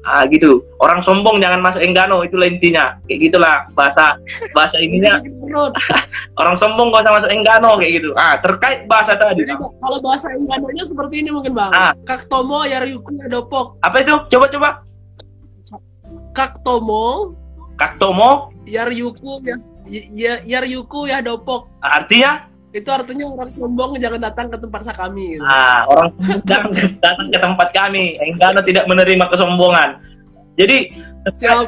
Ah 0.07 0.23
gitu. 0.31 0.63
Orang 0.79 1.03
sombong 1.03 1.43
jangan 1.43 1.59
masuk 1.59 1.83
Enggano 1.83 2.23
itulah 2.23 2.47
intinya. 2.47 2.95
Kayak 3.03 3.19
gitulah 3.27 3.67
bahasa 3.75 4.15
bahasa 4.55 4.79
ininya. 4.79 5.19
Orang 6.39 6.55
sombong 6.55 6.95
gak 6.95 7.03
usah 7.03 7.13
masuk 7.19 7.29
Enggano 7.35 7.75
kayak 7.75 7.99
gitu. 7.99 8.09
Ah 8.15 8.39
terkait 8.39 8.87
bahasa 8.87 9.19
tadi. 9.19 9.43
Jadi, 9.43 9.59
kalau 9.59 9.99
bahasa 9.99 10.31
Inggrisnya 10.31 10.85
seperti 10.87 11.15
ini 11.19 11.29
mungkin 11.35 11.51
bang. 11.51 11.71
Ah. 11.75 11.91
Kaktomo 12.07 12.63
Yaryuku 12.63 13.11
Yadopok. 13.27 13.83
apa 13.83 13.95
itu? 13.99 14.15
Coba 14.31 14.45
coba. 14.47 14.69
Kaktomo. 16.31 17.35
Kaktomo? 17.75 18.55
Yaryuku 18.63 19.35
ya 19.43 19.59
ya 19.91 20.39
Yaryuku 20.47 21.11
Yadopok. 21.11 21.67
artinya 21.83 22.47
Itu 22.71 22.87
artinya 22.87 23.27
orang 23.35 23.51
sombong 23.51 23.99
jangan 23.99 24.31
datang 24.31 24.47
ke 24.47 24.55
tempat 24.55 24.95
kami. 24.95 25.35
Gitu. 25.35 25.43
Ah, 25.43 25.83
orang 25.91 26.15
datang, 26.47 26.71
datang 27.03 27.27
ke 27.27 27.39
tempat 27.43 27.67
kami. 27.75 28.15
Enggano 28.31 28.63
tidak 28.63 28.87
menerima 28.87 29.27
kesombongan. 29.27 29.99
Jadi 30.55 30.95
terkait, 31.27 31.67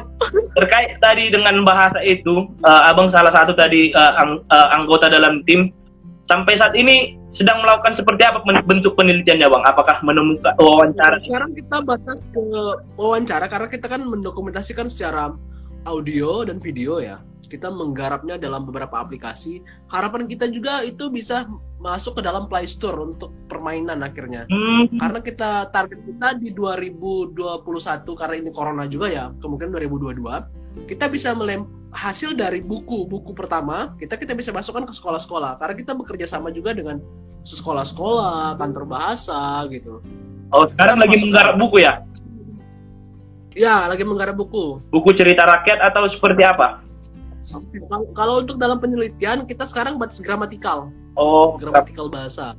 terkait 0.56 0.90
tadi 1.04 1.28
dengan 1.28 1.60
bahasa 1.60 2.00
itu, 2.08 2.48
eh, 2.64 2.82
abang 2.88 3.12
salah 3.12 3.28
satu 3.28 3.52
tadi 3.52 3.92
eh, 3.92 4.12
ang- 4.16 4.40
eh, 4.40 4.68
anggota 4.80 5.12
dalam 5.12 5.44
tim. 5.44 5.60
Sampai 6.24 6.56
saat 6.56 6.72
ini 6.72 7.20
sedang 7.28 7.60
melakukan 7.60 7.92
seperti 7.92 8.24
apa 8.24 8.40
bentuk 8.40 8.96
penelitiannya, 8.96 9.44
bang? 9.44 9.64
Apakah 9.68 10.00
menemukan 10.00 10.56
wawancara? 10.56 11.20
Sekarang 11.20 11.52
kita 11.52 11.84
batas 11.84 12.32
ke 12.32 12.40
wawancara 12.96 13.44
karena 13.44 13.68
kita 13.68 13.92
kan 13.92 14.00
mendokumentasikan 14.08 14.88
secara 14.88 15.36
audio 15.84 16.48
dan 16.48 16.64
video 16.64 16.96
ya. 16.96 17.20
Kita 17.54 17.70
menggarapnya 17.70 18.34
dalam 18.34 18.66
beberapa 18.66 18.98
aplikasi. 18.98 19.62
Harapan 19.86 20.26
kita 20.26 20.50
juga 20.50 20.82
itu 20.82 21.06
bisa 21.06 21.46
masuk 21.78 22.18
ke 22.18 22.22
dalam 22.26 22.50
Play 22.50 22.66
Store 22.66 22.98
untuk 22.98 23.30
permainan 23.46 24.02
akhirnya. 24.02 24.50
Hmm, 24.50 24.90
Karena 24.98 25.22
kita 25.22 25.70
target 25.70 26.00
kita 26.02 26.34
di 26.42 26.50
2021 26.50 28.18
karena 28.18 28.34
ini 28.34 28.50
corona 28.50 28.90
juga 28.90 29.06
ya, 29.06 29.30
kemungkinan 29.38 29.70
2022 29.70 30.64
kita 30.90 31.06
bisa 31.06 31.30
melem 31.38 31.66
hasil 31.94 32.34
dari 32.34 32.58
buku 32.58 33.06
buku 33.06 33.30
pertama 33.30 33.94
kita 33.94 34.18
kita 34.18 34.34
bisa 34.34 34.50
masukkan 34.50 34.82
ke 34.82 34.92
sekolah-sekolah 34.98 35.62
karena 35.62 35.74
kita 35.78 35.92
bekerja 35.94 36.26
sama 36.26 36.50
juga 36.50 36.74
dengan 36.74 36.98
sekolah-sekolah 37.46 38.58
kantor 38.58 38.84
bahasa 38.90 39.62
gitu 39.70 40.02
oh, 40.50 40.66
sekarang 40.66 40.98
lagi 40.98 41.16
menggarap 41.22 41.54
buku 41.54 41.76
ya? 41.86 42.02
ya 43.54 43.86
lagi 43.86 44.02
menggarap 44.02 44.34
buku 44.34 44.82
Buku 44.90 45.14
cerita 45.14 45.46
rakyat 45.46 45.78
atau 45.86 46.10
seperti 46.10 46.42
apa? 46.42 46.82
Kalau, 47.86 48.06
kalau 48.16 48.34
untuk 48.40 48.56
dalam 48.56 48.80
penelitian 48.80 49.44
kita 49.44 49.68
sekarang 49.68 50.00
batas 50.00 50.18
gramatikal. 50.24 50.88
Oh, 51.14 51.54
gramatikal 51.60 52.08
bahasa. 52.08 52.56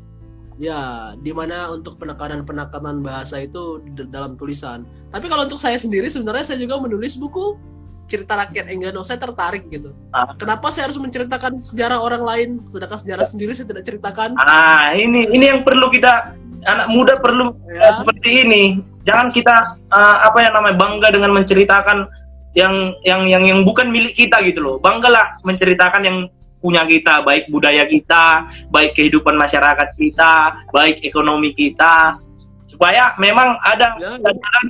Ya 0.56 1.12
di 1.20 1.36
mana 1.36 1.76
untuk 1.76 2.00
penekanan-penekanan 2.00 3.04
bahasa 3.04 3.44
itu 3.44 3.84
dalam 4.08 4.40
tulisan. 4.40 4.88
Tapi 5.12 5.28
kalau 5.28 5.44
untuk 5.44 5.60
saya 5.60 5.76
sendiri 5.76 6.08
sebenarnya 6.08 6.48
saya 6.48 6.60
juga 6.64 6.80
menulis 6.80 7.20
buku 7.20 7.60
cerita 8.08 8.38
rakyat. 8.40 8.72
Enggano 8.72 9.04
saya 9.04 9.20
tertarik 9.20 9.68
gitu. 9.68 9.92
Ah. 10.16 10.32
kenapa 10.38 10.72
saya 10.72 10.88
harus 10.88 11.02
menceritakan 11.02 11.60
sejarah 11.60 12.00
orang 12.00 12.24
lain? 12.24 12.50
Sedangkan 12.72 13.00
sejarah 13.04 13.26
sendiri 13.28 13.52
saya 13.52 13.68
tidak 13.68 13.84
ceritakan. 13.84 14.30
Ah 14.40 14.96
ini 14.96 15.28
ini 15.28 15.46
yang 15.50 15.68
perlu 15.68 15.92
kita 15.92 16.38
anak 16.66 16.88
muda 16.88 17.20
perlu 17.20 17.52
Ya. 17.76 17.92
Eh, 17.92 17.94
seperti 18.00 18.30
ini. 18.48 18.64
Jangan 19.04 19.28
kita 19.28 19.56
eh, 19.92 20.18
apa 20.24 20.38
yang 20.40 20.54
namanya 20.56 20.80
bangga 20.80 21.08
dengan 21.12 21.32
menceritakan 21.36 22.08
yang 22.56 22.74
yang 23.04 23.22
yang 23.28 23.44
yang 23.44 23.60
bukan 23.68 23.92
milik 23.92 24.16
kita 24.16 24.40
gitu 24.48 24.64
loh. 24.64 24.76
Banggalah 24.80 25.28
menceritakan 25.44 26.02
yang 26.08 26.18
punya 26.64 26.88
kita, 26.88 27.22
baik 27.22 27.52
budaya 27.52 27.84
kita, 27.86 28.48
baik 28.72 28.96
kehidupan 28.96 29.36
masyarakat 29.36 29.92
kita, 30.00 30.64
baik 30.72 31.04
ekonomi 31.04 31.52
kita. 31.52 32.16
Supaya 32.72 33.14
memang 33.20 33.60
ada 33.62 33.96
Ya, 34.00 34.08
ya. 34.08 34.20
kesadaran 34.20 34.66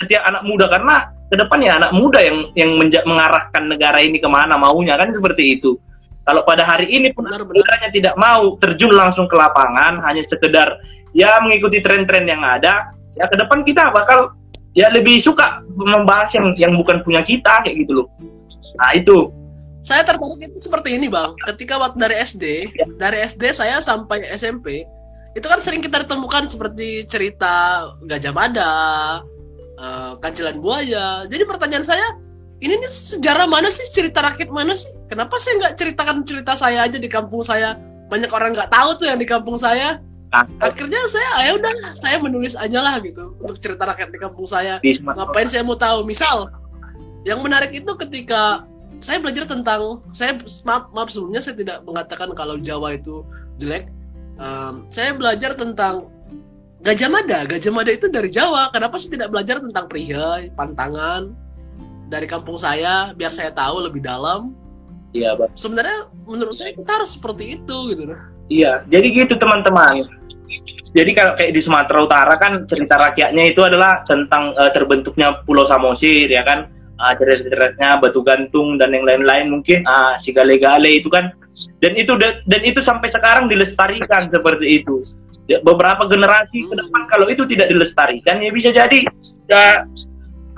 setiap 0.00 0.22
anak 0.28 0.42
muda 0.48 0.64
karena 0.68 0.96
ke 1.28 1.36
depan 1.36 1.58
ya 1.60 1.72
anak 1.76 1.92
muda 1.92 2.20
yang 2.20 2.38
yang 2.56 2.70
menja- 2.76 3.04
mengarahkan 3.04 3.64
negara 3.68 3.98
ini 4.00 4.20
ke 4.20 4.28
mana 4.28 4.60
maunya 4.60 4.96
kan 5.00 5.08
seperti 5.12 5.56
itu. 5.60 5.76
Kalau 6.24 6.44
pada 6.44 6.62
hari 6.68 6.86
ini 6.92 7.10
pun 7.16 7.24
negaranya 7.26 7.88
tidak 7.90 8.14
mau 8.20 8.54
terjun 8.60 8.92
langsung 8.92 9.24
ke 9.24 9.34
lapangan, 9.34 9.96
hanya 10.04 10.22
sekedar 10.28 10.76
ya 11.16 11.40
mengikuti 11.42 11.80
tren-tren 11.82 12.28
yang 12.28 12.44
ada, 12.44 12.86
ya 13.16 13.24
ke 13.26 13.34
depan 13.40 13.64
kita 13.66 13.90
bakal 13.90 14.36
ya 14.74 14.86
lebih 14.94 15.18
suka 15.18 15.62
membahas 15.74 16.30
yang 16.34 16.46
yang 16.56 16.72
bukan 16.78 17.02
punya 17.02 17.22
kita 17.26 17.62
kayak 17.66 17.76
gitu 17.86 18.04
loh. 18.04 18.06
Nah 18.78 18.92
itu. 18.94 19.30
Saya 19.80 20.04
tertarik 20.04 20.44
itu 20.44 20.58
seperti 20.60 21.00
ini 21.00 21.08
bang. 21.08 21.32
Ketika 21.48 21.80
waktu 21.80 21.96
dari 21.96 22.16
SD 22.20 22.44
Ya. 22.76 22.84
dari 23.00 23.24
SD 23.24 23.42
saya 23.56 23.80
sampai 23.80 24.28
SMP 24.36 24.84
itu 25.32 25.46
kan 25.46 25.62
sering 25.62 25.80
kita 25.80 26.04
ditemukan 26.04 26.50
seperti 26.52 27.06
cerita 27.08 27.86
Gajah 28.04 28.34
Mada 28.34 28.74
eh, 29.80 30.12
Kancelan 30.20 30.60
Buaya. 30.60 31.24
Jadi 31.24 31.42
pertanyaan 31.48 31.86
saya 31.86 32.04
ini 32.60 32.76
nih 32.76 32.92
sejarah 32.92 33.48
mana 33.48 33.72
sih? 33.72 33.88
Cerita 33.88 34.20
rakyat 34.20 34.52
mana 34.52 34.76
sih? 34.76 34.92
Kenapa 35.08 35.40
saya 35.40 35.56
nggak 35.64 35.74
ceritakan 35.80 36.16
cerita 36.28 36.52
saya 36.52 36.84
aja 36.84 37.00
di 37.00 37.08
kampung 37.08 37.40
saya? 37.40 37.72
Banyak 38.12 38.28
orang 38.28 38.52
nggak 38.52 38.68
tahu 38.68 39.00
tuh 39.00 39.06
yang 39.08 39.16
di 39.16 39.24
kampung 39.24 39.56
saya 39.56 39.96
nah, 40.30 40.46
akhirnya 40.62 41.00
saya 41.10 41.28
ya 41.44 41.52
udah 41.58 41.72
saya 41.98 42.16
menulis 42.22 42.54
aja 42.54 42.78
lah 42.78 43.02
gitu 43.02 43.34
untuk 43.42 43.58
cerita 43.58 43.82
rakyat 43.86 44.08
di 44.14 44.18
kampung 44.18 44.46
saya. 44.46 44.78
Di 44.78 44.98
ngapain 45.02 45.50
saya 45.50 45.66
mau 45.66 45.76
tahu? 45.76 46.06
Misal 46.06 46.50
yang 47.26 47.44
menarik 47.44 47.74
itu 47.74 47.92
ketika 47.98 48.64
saya 49.00 49.20
belajar 49.20 49.48
tentang 49.48 50.04
saya 50.12 50.36
maaf, 50.64 50.92
maaf 50.92 51.08
sebelumnya 51.08 51.40
saya 51.40 51.56
tidak 51.56 51.82
mengatakan 51.84 52.30
kalau 52.36 52.56
Jawa 52.60 52.96
itu 52.96 53.24
jelek. 53.56 53.88
Em, 54.40 54.88
saya 54.88 55.12
belajar 55.12 55.52
tentang 55.52 56.08
Gajah 56.80 57.12
Mada. 57.12 57.44
Gajah 57.44 57.72
Mada 57.72 57.92
itu 57.92 58.08
dari 58.08 58.32
Jawa. 58.32 58.72
Kenapa 58.72 58.96
sih 58.96 59.12
tidak 59.12 59.28
belajar 59.28 59.60
tentang 59.60 59.84
perihai 59.84 60.48
pantangan 60.56 61.28
dari 62.08 62.24
kampung 62.24 62.56
saya 62.56 63.12
biar 63.12 63.28
saya 63.32 63.52
tahu 63.52 63.84
lebih 63.84 64.00
dalam? 64.00 64.56
Iya, 65.10 65.34
sebenarnya 65.58 66.06
menurut 66.22 66.54
saya 66.54 66.70
kita 66.72 67.02
harus 67.02 67.18
seperti 67.18 67.58
itu 67.58 67.76
gitu. 67.92 68.02
Iya, 68.48 68.86
jadi 68.86 69.06
gitu 69.10 69.34
teman-teman. 69.36 70.19
Jadi 70.90 71.10
kalau 71.14 71.38
kayak 71.38 71.54
di 71.54 71.62
Sumatera 71.62 71.98
Utara 72.02 72.34
kan 72.34 72.66
cerita 72.66 72.98
rakyatnya 72.98 73.46
itu 73.46 73.62
adalah 73.62 74.02
tentang 74.02 74.54
eh, 74.58 74.70
terbentuknya 74.74 75.46
Pulau 75.46 75.62
Samosir 75.62 76.26
ya 76.26 76.42
kan, 76.42 76.66
Ah, 77.00 77.16
cerita-ceritanya 77.16 77.96
Batu 77.96 78.20
Gantung 78.20 78.76
dan 78.76 78.92
yang 78.92 79.08
lain-lain 79.08 79.48
mungkin. 79.48 79.80
Ah, 79.88 80.20
si 80.20 80.36
Gale-Gale 80.36 81.00
itu 81.00 81.08
kan, 81.08 81.32
dan 81.80 81.96
itu 81.96 82.12
dan 82.20 82.60
itu 82.60 82.84
sampai 82.84 83.08
sekarang 83.08 83.48
dilestarikan 83.48 84.20
seperti 84.20 84.84
itu. 84.84 85.00
Ya, 85.48 85.64
beberapa 85.64 86.04
generasi 86.04 86.60
ke 86.68 86.74
depan 86.76 87.08
kalau 87.08 87.26
itu 87.32 87.48
tidak 87.48 87.72
dilestarikan 87.72 88.44
ya 88.44 88.52
bisa 88.52 88.68
jadi. 88.68 89.08
Ya 89.48 89.88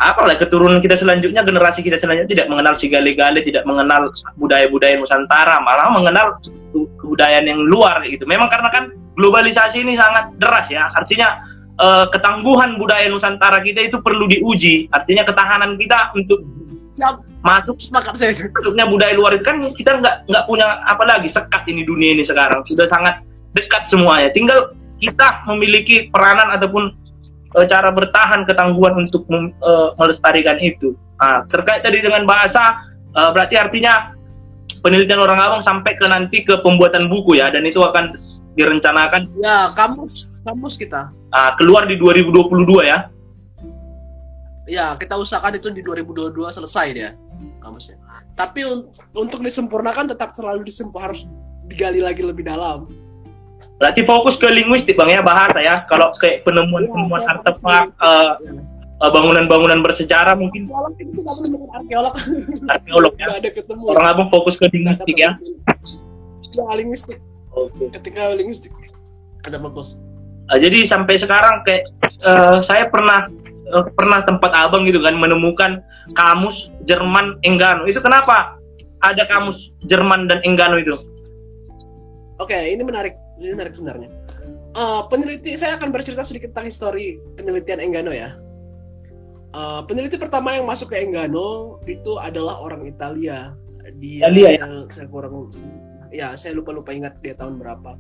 apalah 0.03 0.35
keturunan 0.35 0.83
kita 0.83 0.99
selanjutnya 0.99 1.47
generasi 1.47 1.79
kita 1.79 1.95
selanjutnya 1.95 2.35
tidak 2.35 2.51
mengenal 2.51 2.75
si 2.75 2.90
gale-gale 2.90 3.38
tidak 3.47 3.62
mengenal 3.62 4.11
budaya-budaya 4.35 4.99
Nusantara 4.99 5.62
malah 5.62 5.95
mengenal 5.95 6.42
kebudayaan 6.75 7.47
yang 7.47 7.62
luar 7.71 8.03
gitu. 8.11 8.27
Memang 8.27 8.51
karena 8.51 8.66
kan 8.66 8.90
globalisasi 9.16 9.85
ini 9.85 9.94
sangat 9.94 10.33
deras 10.40 10.66
ya 10.72 10.88
artinya 10.88 11.37
uh, 11.81 12.07
ketangguhan 12.09 12.77
budaya 12.81 13.09
Nusantara 13.09 13.61
kita 13.61 13.85
itu 13.85 14.01
perlu 14.01 14.29
diuji 14.29 14.88
artinya 14.92 15.22
ketahanan 15.27 15.77
kita 15.77 16.12
untuk 16.16 16.40
Siap. 16.92 17.25
masuk 17.40 17.81
Sepakat 17.81 18.14
saya. 18.20 18.33
masuknya 18.37 18.85
budaya 18.85 19.12
luar 19.16 19.33
itu 19.37 19.44
kan 19.44 19.57
kita 19.72 20.01
nggak 20.01 20.29
nggak 20.29 20.44
punya 20.44 20.81
apa 20.85 21.05
lagi 21.09 21.29
sekat 21.29 21.64
ini 21.68 21.85
dunia 21.88 22.12
ini 22.12 22.25
sekarang 22.25 22.61
sudah 22.68 22.85
sangat 22.88 23.25
dekat 23.57 23.88
semuanya 23.88 24.29
tinggal 24.33 24.72
kita 25.03 25.42
memiliki 25.51 26.09
peranan 26.12 26.55
ataupun 26.55 26.94
uh, 27.59 27.66
cara 27.66 27.90
bertahan 27.90 28.46
ketangguhan 28.46 28.94
untuk 29.03 29.27
uh, 29.33 29.92
melestarikan 29.98 30.62
itu. 30.62 30.94
Nah, 31.18 31.46
terkait 31.46 31.87
tadi 31.87 32.03
dengan 32.03 32.27
bahasa, 32.27 32.83
berarti 33.14 33.55
artinya 33.55 34.11
penelitian 34.83 35.22
orang 35.22 35.38
Abang 35.38 35.62
sampai 35.62 35.94
ke 35.94 36.03
nanti 36.11 36.42
ke 36.42 36.59
pembuatan 36.66 37.07
buku 37.07 37.38
ya, 37.38 37.46
dan 37.55 37.62
itu 37.62 37.79
akan 37.79 38.11
direncanakan. 38.55 39.29
Ya, 39.41 39.73
kamus 39.73 40.45
kamus 40.45 40.75
kita. 40.77 41.11
Uh, 41.33 41.53
keluar 41.57 41.88
di 41.88 41.97
2022 41.97 42.85
ya. 42.85 43.09
Ya, 44.69 44.87
kita 44.95 45.19
usahakan 45.19 45.59
itu 45.59 45.69
di 45.75 45.83
2022 45.83 46.33
selesai 46.53 46.87
dia 46.95 47.11
kamusnya. 47.59 47.99
Tapi 48.33 48.65
un 48.65 48.88
untuk 49.12 49.43
disempurnakan 49.43 50.15
tetap 50.15 50.33
selalu 50.33 50.65
disempur 50.65 51.03
harus 51.03 51.27
digali 51.69 52.01
lagi 52.01 52.23
lebih 52.25 52.47
dalam. 52.47 52.88
Berarti 53.77 54.07
fokus 54.07 54.38
ke 54.38 54.47
linguistik 54.47 54.95
bang 54.95 55.19
ya 55.19 55.21
bahasa 55.25 55.59
ya. 55.59 55.83
Kalau 55.91 56.09
kayak 56.15 56.47
penemuan-penemuan 56.47 57.23
ya, 57.27 57.29
artefak 57.35 57.85
uh, 57.99 58.38
bangunan-bangunan 59.11 59.83
bersejarah 59.83 60.38
mungkin 60.38 60.71
arkeolog 61.75 62.15
arkeolog 62.71 63.15
ya 63.19 63.35
ada 63.35 63.51
ketemu 63.51 63.83
orang 63.91 64.07
abang 64.15 64.29
fokus 64.31 64.55
ke 64.55 64.71
linguistik 64.71 65.19
ya 65.19 65.35
ya 66.55 66.71
linguistik 66.79 67.19
oke 67.57 67.91
ketika 68.01 68.33
linguistik 68.35 68.73
ada 69.47 69.59
bagus 69.59 69.99
uh, 70.51 70.59
jadi 70.59 70.87
sampai 70.87 71.15
sekarang 71.19 71.62
kayak 71.67 71.88
uh, 72.29 72.57
saya 72.57 72.88
pernah 72.88 73.29
uh, 73.73 73.85
pernah 73.97 74.25
tempat 74.25 74.51
abang 74.55 74.87
gitu 74.88 75.03
kan 75.03 75.17
menemukan 75.19 75.81
kamus 76.17 76.71
Jerman 76.85 77.38
Enggano 77.47 77.85
itu 77.88 77.99
kenapa 78.03 78.57
ada 79.03 79.23
kamus 79.27 79.73
Jerman 79.87 80.31
dan 80.31 80.41
Enggano 80.47 80.79
itu 80.79 80.95
oke 82.38 82.55
ini 82.55 82.83
menarik 82.83 83.19
ini 83.43 83.59
menarik 83.59 83.75
sebenarnya. 83.75 84.09
Uh, 84.73 85.05
peneliti 85.11 85.53
saya 85.59 85.77
akan 85.77 85.93
bercerita 85.93 86.25
sedikit 86.25 86.55
tentang 86.55 86.71
histori 86.71 87.21
penelitian 87.37 87.83
Enggano 87.83 88.12
ya. 88.15 88.38
Uh, 89.53 89.85
peneliti 89.85 90.17
pertama 90.17 90.57
yang 90.57 90.65
masuk 90.65 90.95
ke 90.95 91.03
Enggano 91.03 91.77
itu 91.85 92.17
adalah 92.17 92.62
orang 92.62 92.88
Italia. 92.88 93.53
Dia 93.99 94.31
Italia, 94.31 94.49
ya? 94.49 94.59
saya, 94.62 94.81
saya 94.88 95.07
kurang 95.11 95.53
ya 96.12 96.37
saya 96.37 96.53
lupa 96.55 96.70
lupa 96.70 96.92
ingat 96.92 97.18
dia 97.25 97.35
tahun 97.35 97.59
berapa. 97.59 97.96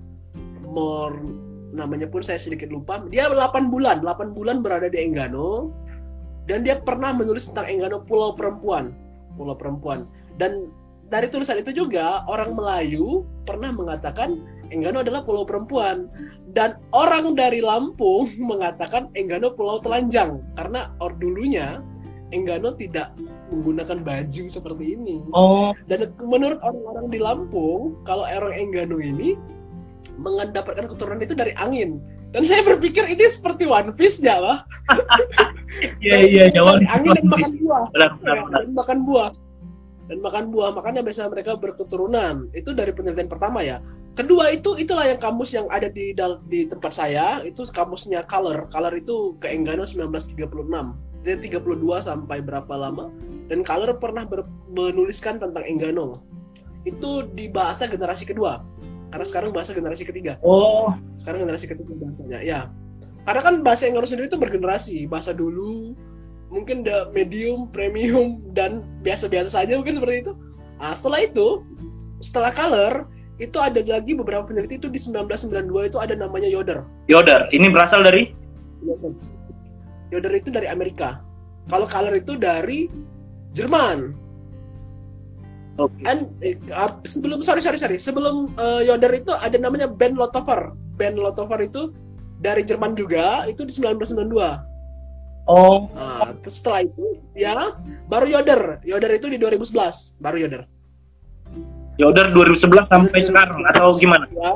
More 0.68 1.16
namanya 1.72 2.06
pun 2.06 2.20
saya 2.20 2.36
sedikit 2.36 2.68
lupa. 2.68 3.00
Dia 3.08 3.32
8 3.32 3.72
bulan, 3.72 4.04
8 4.04 4.36
bulan 4.36 4.60
berada 4.60 4.92
di 4.92 5.00
Enggano 5.00 5.72
dan 6.44 6.62
dia 6.62 6.76
pernah 6.78 7.16
menulis 7.16 7.48
tentang 7.48 7.72
Enggano 7.72 8.04
Pulau 8.04 8.36
Perempuan, 8.36 8.92
Pulau 9.34 9.56
Perempuan. 9.56 10.04
Dan 10.36 10.68
dari 11.12 11.28
tulisan 11.28 11.60
itu 11.60 11.72
juga 11.72 12.24
orang 12.28 12.56
Melayu 12.56 13.24
pernah 13.44 13.68
mengatakan 13.72 14.40
Enggano 14.72 15.04
adalah 15.04 15.20
pulau 15.20 15.44
perempuan 15.44 16.08
dan 16.56 16.80
orang 16.96 17.36
dari 17.36 17.60
Lampung 17.60 18.32
mengatakan 18.50 19.12
Enggano 19.12 19.52
pulau 19.52 19.84
telanjang 19.84 20.40
karena 20.56 20.88
or 21.04 21.12
dulunya 21.20 21.84
Enggano 22.32 22.74
tidak 22.74 23.12
menggunakan 23.52 24.00
baju 24.00 24.44
seperti 24.48 24.96
ini. 24.96 25.20
Oh. 25.36 25.76
Dan 25.86 26.10
menurut 26.18 26.58
orang-orang 26.64 27.06
di 27.12 27.18
Lampung, 27.20 28.00
kalau 28.02 28.24
orang 28.24 28.56
Enggano 28.56 28.98
ini 28.98 29.36
mendapatkan 30.18 30.88
keturunan 30.90 31.20
itu 31.22 31.36
dari 31.36 31.52
angin. 31.54 32.00
Dan 32.32 32.48
saya 32.48 32.64
berpikir 32.64 33.04
ini 33.12 33.28
seperti 33.28 33.68
One 33.68 33.92
Piece 33.92 34.18
ya, 34.18 34.40
lah. 34.40 34.58
Iya 36.04 36.18
iya, 36.28 36.44
jawab. 36.52 36.84
Angin 36.84 37.16
dan 37.16 37.26
makan 37.32 37.52
buah. 37.64 37.84
Benar, 37.96 38.10
benar, 38.20 38.36
benar. 38.44 38.60
Dan 38.60 38.70
makan 38.76 38.98
buah. 39.08 39.30
Dan 40.04 40.18
makan 40.20 40.44
buah, 40.52 40.70
makanya 40.76 41.00
biasanya 41.00 41.30
mereka 41.32 41.56
berketurunan. 41.56 42.34
Itu 42.52 42.76
dari 42.76 42.92
penelitian 42.92 43.32
pertama 43.32 43.64
ya. 43.64 43.80
Kedua 44.12 44.52
itu 44.52 44.76
itulah 44.76 45.08
yang 45.08 45.16
kamus 45.16 45.56
yang 45.56 45.64
ada 45.72 45.88
di 45.88 46.12
di 46.44 46.60
tempat 46.68 46.92
saya 46.92 47.40
itu 47.40 47.64
kamusnya 47.72 48.20
Color. 48.28 48.68
Color 48.68 49.00
itu 49.00 49.40
ke 49.40 49.48
Enggano 49.48 49.88
1936. 49.88 51.11
Dari 51.22 51.38
32 51.50 51.78
sampai 52.02 52.42
berapa 52.42 52.74
lama 52.74 53.10
dan 53.46 53.62
Color 53.62 54.02
pernah 54.02 54.26
ber, 54.26 54.46
menuliskan 54.70 55.38
tentang 55.38 55.62
Enggano. 55.62 56.22
Itu 56.82 57.30
di 57.30 57.46
bahasa 57.46 57.86
generasi 57.86 58.26
kedua. 58.26 58.62
Karena 59.12 59.26
sekarang 59.28 59.50
bahasa 59.52 59.76
generasi 59.76 60.02
ketiga. 60.08 60.40
Oh, 60.42 60.90
sekarang 61.20 61.46
generasi 61.46 61.70
ketiga 61.70 61.92
bahasanya. 61.94 62.40
Ya. 62.42 62.60
Karena 63.22 63.40
kan 63.44 63.54
bahasa 63.62 63.86
Enggano 63.86 64.08
sendiri 64.08 64.26
itu 64.26 64.40
bergenerasi. 64.40 65.06
Bahasa 65.06 65.30
dulu 65.30 65.94
mungkin 66.52 66.84
the 66.84 67.08
medium, 67.16 67.72
premium 67.72 68.44
dan 68.52 68.84
biasa-biasa 69.00 69.62
saja 69.62 69.78
mungkin 69.78 69.96
seperti 69.96 70.28
itu. 70.28 70.32
Nah, 70.76 70.92
setelah 70.92 71.20
itu, 71.24 71.62
setelah 72.20 72.50
Color 72.50 73.08
itu 73.40 73.58
ada 73.58 73.80
lagi 73.80 74.12
beberapa 74.12 74.44
peneliti 74.46 74.76
itu 74.78 74.86
di 74.92 75.00
1992 75.00 75.88
itu 75.88 75.98
ada 75.98 76.14
namanya 76.14 76.46
Yoder. 76.46 76.84
Yoder, 77.08 77.48
ini 77.50 77.66
berasal 77.72 78.04
dari? 78.04 78.30
Yoder 80.12 80.32
itu 80.36 80.52
dari 80.52 80.68
Amerika. 80.68 81.24
Kalau 81.72 81.88
Color 81.88 82.20
itu 82.20 82.36
dari 82.36 82.86
Jerman. 83.56 84.12
Oke. 85.80 85.88
Okay. 85.96 86.04
And 86.04 86.20
uh, 86.68 87.00
sebelum 87.08 87.40
sorry 87.40 87.64
sorry 87.64 87.80
sorry 87.80 87.96
sebelum 87.96 88.52
uh, 88.60 88.84
Yoder 88.84 89.08
itu 89.16 89.32
ada 89.32 89.56
namanya 89.56 89.88
Ben 89.88 90.12
Lotover. 90.12 90.76
Ben 91.00 91.16
Lotover 91.16 91.64
itu 91.64 91.96
dari 92.36 92.68
Jerman 92.68 92.92
juga 92.92 93.48
itu 93.48 93.64
di 93.64 93.72
1992. 93.72 94.72
Oh. 95.48 95.90
Nah, 95.96 96.36
setelah 96.44 96.84
itu 96.84 97.18
ya 97.32 97.56
baru 98.06 98.28
Yoder. 98.28 98.84
Yoder 98.84 99.10
itu 99.16 99.26
di 99.32 99.40
2011 99.40 100.20
baru 100.20 100.36
Yoder. 100.44 100.62
Yoder 101.96 102.26
2011 102.36 102.88
sampai 102.88 103.20
sekarang 103.24 103.60
atau 103.72 103.88
gimana? 103.96 104.24
Ya. 104.32 104.52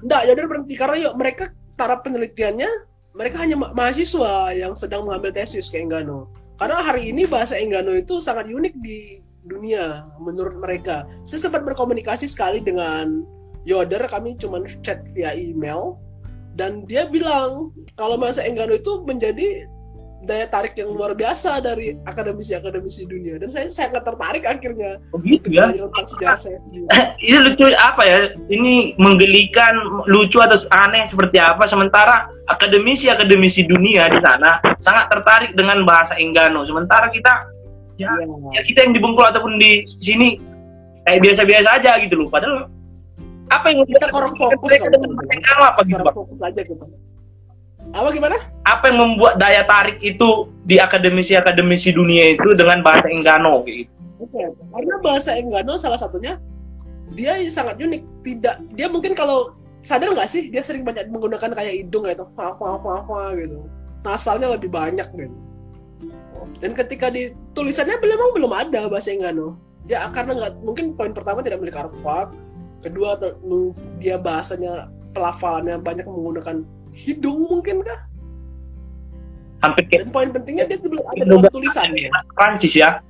Enggak, 0.00 0.22
Yoder 0.26 0.46
berhenti 0.46 0.74
karena 0.74 0.96
yuk 1.06 1.14
mereka 1.14 1.44
para 1.78 1.96
penelitiannya 2.02 2.89
mereka 3.10 3.42
hanya 3.42 3.56
ma 3.58 3.74
mahasiswa 3.74 4.54
yang 4.54 4.72
sedang 4.78 5.06
mengambil 5.06 5.34
tesis 5.34 5.70
ke 5.70 5.82
Enggano. 5.82 6.30
Karena 6.60 6.84
hari 6.84 7.10
ini 7.10 7.24
bahasa 7.26 7.58
Enggano 7.58 7.96
itu 7.96 8.20
sangat 8.22 8.46
unik 8.46 8.74
di 8.78 9.18
dunia 9.42 10.06
menurut 10.20 10.60
mereka. 10.60 11.08
Saya 11.24 11.48
sempat 11.48 11.64
berkomunikasi 11.64 12.28
sekali 12.28 12.60
dengan 12.60 13.24
Yoder, 13.64 14.08
kami 14.08 14.40
cuma 14.40 14.60
chat 14.80 15.04
via 15.12 15.36
email 15.36 16.00
dan 16.56 16.84
dia 16.84 17.06
bilang 17.06 17.70
kalau 17.94 18.18
bahasa 18.18 18.42
Enggano 18.44 18.76
itu 18.76 19.00
menjadi 19.06 19.64
daya 20.20 20.46
tarik 20.48 20.76
yang 20.76 20.92
luar 20.92 21.16
biasa 21.16 21.64
dari 21.64 21.96
akademisi-akademisi 22.04 23.08
dunia 23.08 23.40
dan 23.40 23.48
saya 23.48 23.66
sangat 23.72 24.04
tertarik 24.04 24.44
akhirnya. 24.44 25.00
Oh 25.16 25.18
gitu 25.24 25.48
ya? 25.48 25.72
ini 27.24 27.38
lucu 27.40 27.64
apa 27.72 28.02
ya? 28.04 28.28
Ini 28.52 29.00
menggelikan, 29.00 29.72
lucu 30.08 30.36
atau 30.40 30.60
aneh 30.72 31.08
seperti 31.08 31.40
apa? 31.40 31.64
Sementara 31.64 32.28
akademisi-akademisi 32.52 33.64
dunia 33.64 34.12
di 34.12 34.20
sana 34.20 34.52
sangat 34.76 35.08
tertarik 35.08 35.50
dengan 35.56 35.88
bahasa 35.88 36.12
Enggano. 36.20 36.68
Sementara 36.68 37.08
kita 37.08 37.40
ya, 37.96 38.12
ya. 38.20 38.60
ya 38.60 38.62
kita 38.64 38.84
yang 38.84 38.92
di 38.92 39.00
Bengkulu 39.00 39.24
ataupun 39.24 39.56
di 39.56 39.88
sini 39.88 40.36
kayak 41.08 41.24
biasa-biasa 41.24 41.68
aja 41.80 41.92
gitu 42.04 42.14
loh. 42.20 42.28
Padahal 42.28 42.60
apa 43.50 43.66
yang 43.72 43.82
kita 43.88 44.06
kurang 44.12 44.36
fokus 44.36 44.68
mereka 44.68 44.86
dengan 44.92 45.10
Enggano 45.32 45.62
apa 45.64 45.80
gitu, 45.88 46.02
Fokus 46.12 46.40
aja 46.44 46.60
gitu 46.60 47.09
apa 47.90 48.08
gimana? 48.14 48.36
Apa 48.68 48.92
yang 48.92 48.98
membuat 49.02 49.40
daya 49.42 49.66
tarik 49.66 49.98
itu 50.04 50.46
di 50.62 50.78
akademisi-akademisi 50.78 51.90
dunia 51.90 52.38
itu 52.38 52.48
dengan 52.54 52.86
bahasa 52.86 53.10
Enggano 53.10 53.66
gitu? 53.66 53.90
Karena 54.70 54.94
bahasa 55.02 55.34
Enggano 55.34 55.74
salah 55.74 55.98
satunya 55.98 56.38
dia 57.16 57.34
sangat 57.50 57.82
unik. 57.82 58.02
Tidak, 58.22 58.54
dia 58.78 58.86
mungkin 58.86 59.18
kalau 59.18 59.56
sadar 59.82 60.12
nggak 60.14 60.30
sih 60.30 60.52
dia 60.52 60.62
sering 60.62 60.86
banyak 60.86 61.10
menggunakan 61.10 61.50
kayak 61.50 61.82
hidung 61.82 62.06
gitu, 62.06 62.24
fa 62.38 62.54
fa 62.54 62.78
fa 62.78 63.02
fa 63.08 63.34
gitu. 63.34 63.58
Nasalnya 64.06 64.54
lebih 64.54 64.70
banyak 64.70 65.08
gitu. 65.10 65.36
Dan 66.62 66.72
ketika 66.72 67.10
di 67.10 67.34
tulisannya 67.52 67.98
memang 68.00 68.30
belum 68.36 68.52
ada 68.54 68.86
bahasa 68.86 69.10
Enggano. 69.10 69.58
Dia 69.88 70.06
karena 70.14 70.38
nggak 70.38 70.52
mungkin 70.62 70.94
poin 70.94 71.10
pertama 71.10 71.42
tidak 71.42 71.58
memiliki 71.58 71.82
artefak, 71.82 72.30
kedua 72.86 73.18
dia 73.98 74.14
bahasanya 74.14 74.86
pelafalannya 75.10 75.82
banyak 75.82 76.06
menggunakan 76.06 76.62
hidung 76.94 77.46
mungkin 77.48 77.82
kah? 77.84 78.00
Hampir 79.60 79.84
Dan 79.92 80.08
poin 80.08 80.28
pentingnya 80.32 80.64
dia 80.64 80.80
belum 80.80 80.96
ada 80.96 81.22
dalam 81.28 81.44
tulisan 81.52 81.92
ya. 81.92 82.08
Prancis 82.32 82.72
ya. 82.72 83.04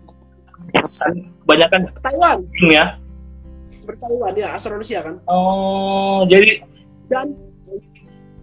Banyak 1.47 1.69
kan 1.71 1.81
Taiwan. 2.03 2.39
ya. 2.67 2.91
Bertaiwan 3.87 4.35
ya, 4.35 4.49
Astronesia 4.55 5.01
kan. 5.03 5.23
Oh, 5.31 6.27
jadi 6.27 6.63
dan 7.11 7.35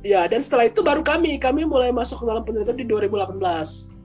ya 0.03 0.27
dan 0.27 0.39
setelah 0.43 0.67
itu 0.67 0.79
baru 0.83 1.03
kami 1.03 1.39
kami 1.39 1.63
mulai 1.67 1.91
masuk 1.91 2.23
ke 2.23 2.25
dalam 2.27 2.43
penelitian 2.47 2.79
di 2.79 2.85
2018. 2.87 3.97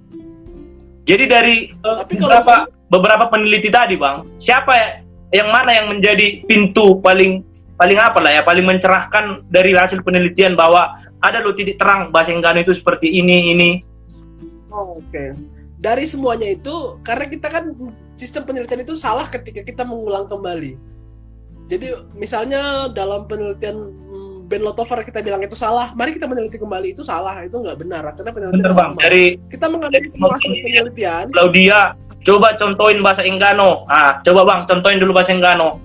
Jadi 1.03 1.25
dari 1.27 1.57
uh, 1.83 2.07
Tapi 2.07 2.15
kalau 2.15 2.39
beberapa 2.39 2.55
beberapa 2.91 3.25
peneliti 3.27 3.71
tadi, 3.75 3.99
Bang, 3.99 4.23
siapa 4.39 4.71
ya, 4.71 4.89
yang 5.35 5.51
mana 5.51 5.75
yang 5.75 5.99
menjadi 5.99 6.47
pintu 6.47 7.03
paling 7.03 7.43
paling 7.75 7.99
apa 7.99 8.19
lah 8.23 8.39
ya, 8.39 8.43
paling 8.47 8.63
mencerahkan 8.63 9.47
dari 9.51 9.75
hasil 9.75 9.99
penelitian 10.07 10.55
bahwa 10.55 10.95
ada 11.23 11.39
loh 11.39 11.55
titik 11.55 11.79
terang 11.79 12.11
bahasa 12.11 12.35
Enggano 12.35 12.61
itu 12.61 12.75
seperti 12.75 13.07
ini 13.09 13.55
ini. 13.55 13.71
Oh, 14.75 14.91
Oke. 14.99 15.39
Dari 15.83 16.05
semuanya 16.07 16.51
itu, 16.51 16.99
karena 17.03 17.27
kita 17.27 17.47
kan 17.51 17.75
sistem 18.15 18.47
penelitian 18.47 18.87
itu 18.87 18.95
salah 18.95 19.27
ketika 19.27 19.67
kita 19.67 19.83
mengulang 19.83 20.31
kembali. 20.31 20.79
Jadi 21.67 21.87
misalnya 22.15 22.91
dalam 22.91 23.27
penelitian 23.27 23.91
hmm, 23.91 24.47
Ben 24.47 24.63
Lotover 24.63 25.03
kita 25.03 25.25
bilang 25.25 25.43
itu 25.43 25.59
salah, 25.59 25.91
mari 25.97 26.15
kita 26.15 26.31
meneliti 26.31 26.61
kembali 26.61 26.95
itu 26.95 27.03
salah, 27.03 27.43
itu 27.43 27.55
nggak 27.55 27.79
benar. 27.83 28.03
Karena 28.15 28.31
penelitian 28.31 28.63
Bener, 28.63 28.75
Bang. 28.79 28.93
Dari 28.99 29.25
kita 29.51 29.67
mengambil 29.71 30.03
semua 30.07 30.31
hasil 30.35 30.51
penelitian. 30.55 31.25
Claudia, 31.35 31.81
coba 32.23 32.49
contohin 32.59 32.99
bahasa 33.03 33.23
Enggano. 33.27 33.83
Ah, 33.91 34.23
coba 34.23 34.41
Bang, 34.47 34.61
contohin 34.63 35.03
dulu 35.03 35.15
bahasa 35.17 35.35
Enggano. 35.35 35.83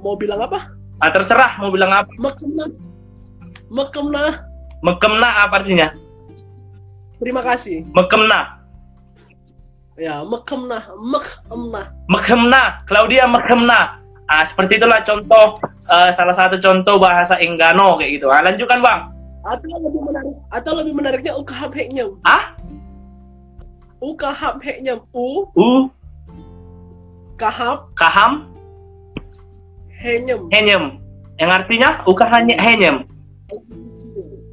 Mau 0.00 0.16
bilang 0.16 0.40
apa? 0.40 0.72
Ah, 1.02 1.12
terserah 1.12 1.60
mau 1.60 1.68
bilang 1.68 1.92
apa. 1.92 2.08
Mekemna. 2.16 2.85
Mekemna. 3.70 4.46
Mekemna 4.84 5.28
apa 5.46 5.54
artinya? 5.62 5.88
Terima 7.16 7.40
kasih. 7.42 7.82
Mekemna. 7.96 8.60
Ya, 9.96 10.20
mekemna, 10.20 10.92
mekemna. 11.00 11.82
Mekemna, 12.12 12.62
Claudia 12.84 13.24
Mekemna. 13.24 14.04
Ah, 14.28 14.44
seperti 14.44 14.76
itulah 14.76 15.00
contoh 15.00 15.56
eh, 15.88 16.10
salah 16.12 16.34
satu 16.36 16.60
contoh 16.60 17.00
bahasa 17.00 17.40
Enggano 17.40 17.96
kayak 17.96 18.20
gitu. 18.20 18.28
Ah, 18.28 18.44
lanjutkan 18.44 18.84
Bang. 18.84 19.00
Atau 19.46 19.70
lebih 19.80 20.02
menarik, 20.02 20.34
atau 20.52 20.72
lebih 20.76 20.92
menariknya 20.92 21.32
ukahap 21.38 21.70
heknya. 21.72 22.04
Ah, 22.26 22.52
Ukahap 23.96 24.60
heknya. 24.60 25.00
U, 25.16 25.48
u, 25.56 25.88
kahap, 27.40 27.88
kaham, 27.96 28.52
henyem. 29.96 30.44
henyem. 30.52 31.00
Yang 31.40 31.50
artinya 31.62 31.88
ukah 32.04 32.28
hanya 32.28 32.60
henyem. 32.60 33.08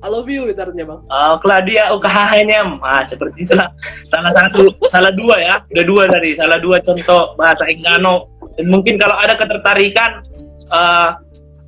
I 0.04 0.08
love 0.12 0.30
you 0.30 0.46
artinya 0.54 0.86
bang. 0.86 1.02
Oh, 1.10 1.36
Claudia 1.42 1.90
ukah 1.98 2.30
henyem. 2.30 2.78
Ah, 2.86 3.02
seperti 3.08 3.48
itulah 3.48 3.66
salah 4.06 4.32
satu, 4.38 4.70
salah 4.86 5.10
dua 5.16 5.42
ya. 5.42 5.56
Udah 5.74 5.86
dua 5.88 6.04
tadi, 6.12 6.38
salah 6.38 6.62
dua 6.62 6.78
contoh 6.86 7.34
bahasa 7.34 7.66
Enggano. 7.66 8.30
Dan 8.54 8.70
mungkin 8.70 9.02
kalau 9.02 9.18
ada 9.18 9.34
ketertarikan 9.34 10.22
eh, 10.70 11.10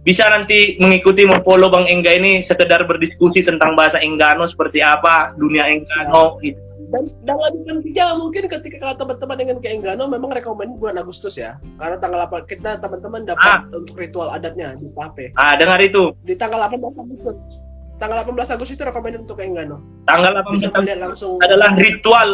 bisa 0.06 0.22
nanti 0.30 0.78
mengikuti 0.78 1.26
memfollow 1.26 1.74
Bang 1.74 1.90
Engga 1.90 2.14
ini 2.14 2.46
sekedar 2.46 2.86
berdiskusi 2.86 3.42
tentang 3.42 3.74
bahasa 3.74 3.98
Enggano 3.98 4.46
seperti 4.46 4.86
apa, 4.86 5.26
dunia 5.42 5.66
Enggano 5.66 6.38
gitu. 6.46 6.62
Dan 6.96 7.04
dalam 7.28 7.84
tiga 7.84 8.16
mungkin 8.16 8.48
ketika 8.48 8.80
kalau 8.80 8.96
teman-teman 8.96 9.36
dengan 9.36 9.58
ke 9.60 9.68
Enggano 9.68 10.08
memang 10.08 10.32
rekomend 10.32 10.80
bulan 10.80 11.04
Agustus 11.04 11.36
ya. 11.36 11.60
Karena 11.76 12.00
tanggal 12.00 12.24
8 12.24 12.48
kita 12.48 12.80
teman-teman 12.80 13.28
dapat 13.28 13.44
Ah. 13.44 13.60
untuk 13.76 14.00
ritual 14.00 14.32
adatnya 14.32 14.72
di 14.80 14.88
Pape. 14.96 15.36
Ah, 15.36 15.60
dengar 15.60 15.84
itu. 15.84 16.16
Di 16.24 16.40
tanggal 16.40 16.64
18 16.72 16.96
Agustus. 17.04 17.60
Tanggal 18.00 18.24
18 18.24 18.48
Agustus 18.56 18.80
itu 18.80 18.84
rekomend 18.88 19.28
untuk 19.28 19.36
Enggano. 19.44 19.84
Tanggal 20.08 20.32
Bisa 20.56 20.72
18 20.72 20.80
melihat 20.80 21.00
langsung 21.12 21.36
adalah 21.44 21.70
ritual 21.76 22.30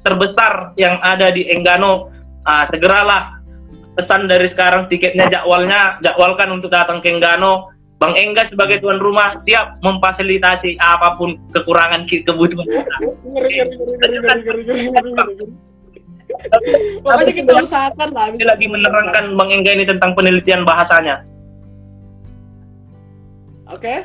terbesar 0.00 0.52
yang 0.80 0.96
ada 1.04 1.28
di 1.28 1.44
Enggano. 1.52 2.08
Ah, 2.48 2.64
segeralah 2.64 3.36
pesan 3.92 4.28
dari 4.28 4.48
sekarang 4.48 4.88
tiketnya 4.88 5.28
jadwalnya 5.28 5.92
jadwalkan 6.00 6.56
untuk 6.56 6.72
datang 6.72 7.04
ke 7.04 7.12
Enggano. 7.12 7.75
Bang 7.96 8.12
Engga 8.12 8.44
sebagai 8.44 8.84
tuan 8.84 9.00
rumah 9.00 9.40
siap 9.40 9.72
memfasilitasi 9.80 10.76
apa 10.76 11.16
pun 11.16 11.40
kekurangan 11.48 12.04
kebutuhan 12.04 12.68
kita. 12.68 12.96
Pokoknya 17.00 17.32
kita 17.32 17.52
usahakan 17.56 18.08
lah. 18.12 18.28
Kita 18.36 18.52
lagi 18.52 18.66
menerangkan 18.68 19.24
Bang 19.32 19.48
Engga 19.48 19.72
ini 19.72 19.88
tentang 19.88 20.12
penelitian 20.12 20.68
bahasanya. 20.68 21.24
Oke. 23.72 23.80
Okay. 23.80 23.98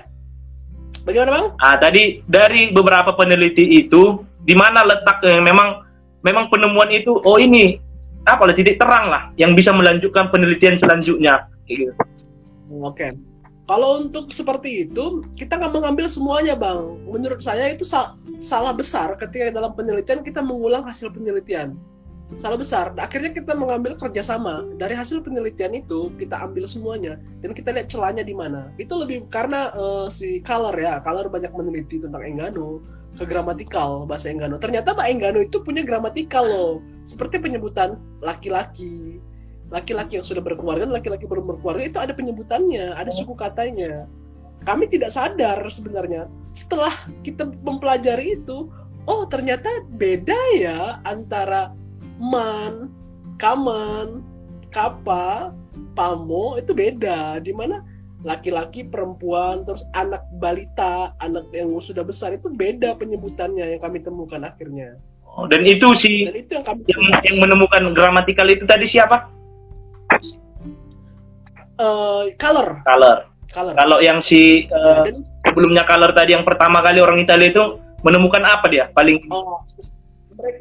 Bagaimana 1.03 1.31
Bang? 1.35 1.45
Ah, 1.59 1.75
tadi 1.75 2.23
dari 2.23 2.71
beberapa 2.71 3.11
peneliti 3.17 3.75
itu 3.75 4.23
di 4.47 4.55
mana 4.55 4.87
letak 4.87 5.19
yang 5.27 5.43
memang 5.43 5.83
memang 6.23 6.47
penemuan 6.47 6.87
itu 6.93 7.11
oh 7.11 7.37
ini 7.41 7.75
apa 8.23 8.53
titik 8.53 8.77
terang 8.77 9.09
lah 9.09 9.33
yang 9.35 9.57
bisa 9.57 9.75
melanjutkan 9.75 10.31
penelitian 10.31 10.79
selanjutnya. 10.79 11.49
Iya. 11.67 11.91
Oke. 12.79 12.95
Okay. 12.95 13.11
Kalau 13.71 14.03
untuk 14.03 14.35
seperti 14.35 14.83
itu, 14.83 15.23
kita 15.31 15.55
nggak 15.55 15.71
mengambil 15.71 16.11
semuanya, 16.11 16.59
Bang. 16.59 16.99
Menurut 17.07 17.39
saya 17.39 17.71
itu 17.71 17.87
sa- 17.87 18.19
salah 18.35 18.75
besar 18.75 19.15
ketika 19.15 19.47
dalam 19.47 19.71
penelitian 19.71 20.19
kita 20.27 20.43
mengulang 20.43 20.83
hasil 20.83 21.07
penelitian. 21.07 21.79
Salah 22.43 22.59
besar. 22.59 22.91
Akhirnya 22.99 23.31
kita 23.31 23.55
mengambil 23.55 23.95
kerjasama. 23.95 24.67
Dari 24.75 24.91
hasil 24.91 25.23
penelitian 25.23 25.71
itu, 25.71 26.11
kita 26.19 26.43
ambil 26.43 26.67
semuanya. 26.67 27.15
Dan 27.39 27.55
kita 27.55 27.71
lihat 27.71 27.87
celahnya 27.87 28.27
di 28.27 28.35
mana. 28.35 28.75
Itu 28.75 28.99
lebih 28.99 29.31
karena 29.31 29.71
eh, 29.71 30.07
si 30.11 30.43
Color 30.43 30.75
ya. 30.75 30.99
Color 30.99 31.31
banyak 31.31 31.55
meneliti 31.55 32.03
tentang 32.03 32.27
Enggano. 32.27 32.83
Ke 33.15 33.23
gramatikal, 33.23 34.03
bahasa 34.03 34.35
Enggano. 34.35 34.59
Ternyata 34.59 34.91
Pak 34.91 35.07
Enggano 35.07 35.39
itu 35.39 35.63
punya 35.63 35.79
gramatikal 35.83 36.43
loh. 36.43 36.83
Seperti 37.07 37.39
penyebutan 37.39 37.95
laki-laki, 38.19 39.19
laki-laki 39.71 40.19
yang 40.19 40.27
sudah 40.27 40.43
berkeluarga 40.43 40.83
dan 40.83 40.93
laki-laki 40.93 41.23
belum 41.23 41.47
berkeluarga 41.47 41.83
itu 41.87 41.97
ada 41.97 42.11
penyebutannya, 42.11 42.93
ada 42.93 43.09
suku 43.09 43.33
katanya. 43.33 44.05
Kami 44.61 44.85
tidak 44.91 45.09
sadar 45.09 45.57
sebenarnya 45.71 46.29
setelah 46.53 46.93
kita 47.23 47.47
mempelajari 47.63 48.37
itu, 48.37 48.67
oh 49.07 49.23
ternyata 49.25 49.81
beda 49.95 50.37
ya 50.59 50.99
antara 51.07 51.71
man, 52.19 52.91
kaman, 53.39 54.21
kapa, 54.69 55.55
pamo 55.95 56.59
itu 56.59 56.75
beda. 56.75 57.39
Di 57.41 57.55
mana 57.55 57.81
laki-laki, 58.21 58.85
perempuan, 58.85 59.65
terus 59.65 59.81
anak 59.97 60.21
balita, 60.37 61.15
anak 61.23 61.49
yang 61.55 61.73
sudah 61.81 62.05
besar 62.05 62.35
itu 62.37 62.51
beda 62.51 62.93
penyebutannya 62.99 63.65
yang 63.73 63.81
kami 63.81 64.03
temukan 64.03 64.45
akhirnya. 64.45 64.99
Oh, 65.31 65.47
dan 65.47 65.63
itu 65.63 65.95
si 65.95 66.27
Dan 66.27 66.35
itu 66.35 66.51
yang 66.59 66.65
kami 66.67 66.83
yang, 66.91 67.01
yang 67.23 67.37
menemukan 67.47 67.81
gramatikal 67.95 68.45
itu 68.51 68.67
tadi 68.67 68.83
siapa? 68.83 69.31
Eh, 71.81 72.23
color, 72.37 72.67
Color. 72.85 73.17
color. 73.49 73.73
Kalau 73.73 73.97
yang 73.99 74.21
si 74.21 74.63
Dan 74.69 75.11
sebelumnya 75.41 75.83
Color 75.83 76.11
tadi 76.13 76.31
yang 76.31 76.45
pertama 76.45 76.77
kali 76.79 77.01
orang 77.01 77.19
Italia 77.19 77.49
itu 77.49 77.63
menemukan 78.01 78.43
apa 78.45 78.69
dia? 78.69 78.87
Paling 78.93 79.17
Oh, 79.27 79.59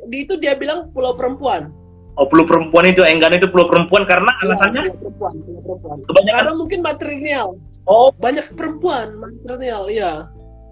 di 0.09 0.25
itu 0.25 0.35
dia 0.37 0.53
bilang 0.55 0.89
pulau 0.91 1.15
perempuan. 1.15 1.71
oh 2.19 2.27
pulau 2.27 2.45
perempuan 2.45 2.85
itu 2.85 3.01
Enggano 3.01 3.39
itu 3.39 3.49
pulau 3.49 3.65
perempuan 3.65 4.05
karena 4.05 4.29
alasannya 4.43 4.83
Pulau 4.93 4.99
perempuan, 4.99 5.33
pulau 5.41 5.61
perempuan. 5.63 5.97
kebanyakan 6.05 6.41
Karena 6.43 6.55
mungkin 6.59 6.79
matrilineal. 6.83 7.49
oh 7.87 8.09
Banyak 8.13 8.47
perempuan 8.53 9.07
matrilineal, 9.17 9.83
iya. 9.89 10.13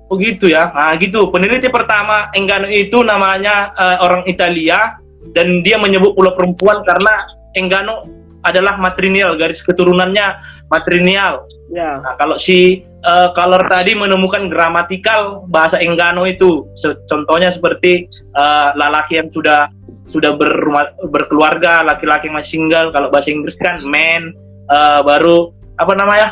begitu 0.08 0.48
ya. 0.48 0.72
Nah, 0.72 0.92
gitu. 0.96 1.28
Peneliti 1.28 1.68
pertama 1.68 2.32
Enggano 2.32 2.68
itu 2.68 3.00
namanya 3.00 3.72
eh, 3.76 3.96
orang 4.00 4.24
Italia 4.24 4.96
dan 5.32 5.60
dia 5.60 5.76
menyebut 5.76 6.12
pulau 6.12 6.32
perempuan 6.32 6.80
karena 6.82 7.14
Enggano 7.54 8.04
adalah 8.46 8.78
matrilineal, 8.78 9.34
garis 9.34 9.62
keturunannya 9.64 10.26
matrilineal. 10.70 11.48
Ya. 11.68 12.00
Nah, 12.00 12.14
kalau 12.16 12.40
si 12.40 12.84
eh, 12.84 13.28
Color 13.34 13.68
tadi 13.68 13.92
menemukan 13.92 14.48
gramatikal 14.48 15.44
bahasa 15.48 15.80
Enggano 15.80 16.24
itu, 16.24 16.68
contohnya 17.08 17.52
seperti 17.52 18.08
eh, 18.12 18.68
lelaki 18.76 19.20
yang 19.20 19.28
sudah 19.28 19.68
sudah 20.08 20.32
berumah, 20.40 20.96
berkeluarga, 21.12 21.84
laki-laki 21.84 22.32
yang 22.32 22.40
masih 22.40 22.50
single. 22.56 22.88
Kalau 22.96 23.12
bahasa 23.12 23.28
Inggris 23.28 23.56
kan 23.60 23.76
man, 23.92 24.32
eh, 24.70 25.00
baru 25.04 25.52
apa 25.76 25.92
namanya 25.96 26.28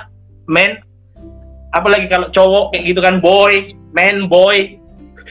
man. 0.48 0.80
Apalagi 1.76 2.08
kalau 2.08 2.32
cowok 2.32 2.72
kayak 2.72 2.84
gitu 2.88 3.00
kan 3.04 3.20
boy, 3.20 3.68
man, 3.92 4.32
boy. 4.32 4.80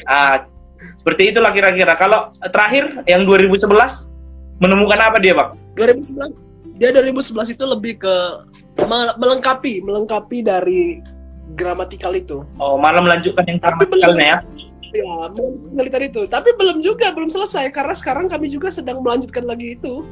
Ah, 0.06 0.46
seperti 1.02 1.34
itulah 1.34 1.50
kira-kira. 1.50 1.98
Kalau 1.98 2.30
terakhir 2.54 3.02
yang 3.10 3.26
2011 3.26 3.66
menemukan 4.62 5.00
apa 5.02 5.18
dia, 5.18 5.34
Bang? 5.34 5.58
2011 5.74 6.45
dia 6.76 6.92
2011 6.92 7.56
itu 7.56 7.64
lebih 7.64 7.94
ke 8.04 8.16
me- 8.84 9.16
melengkapi, 9.16 9.80
melengkapi 9.80 10.44
dari 10.44 11.00
gramatikal 11.56 12.12
itu. 12.12 12.44
Oh, 12.60 12.76
malah 12.76 13.00
melanjutkan 13.00 13.48
yang 13.48 13.60
gramatikalnya 13.64 14.26
ya. 14.26 14.40
Ya, 14.96 15.16
penelitian 15.36 16.04
itu. 16.08 16.22
Tapi 16.28 16.56
belum 16.56 16.80
juga, 16.80 17.12
belum 17.12 17.28
selesai 17.28 17.68
karena 17.72 17.96
sekarang 17.96 18.32
kami 18.32 18.48
juga 18.48 18.72
sedang 18.72 19.04
melanjutkan 19.04 19.44
lagi 19.44 19.76
itu. 19.76 20.04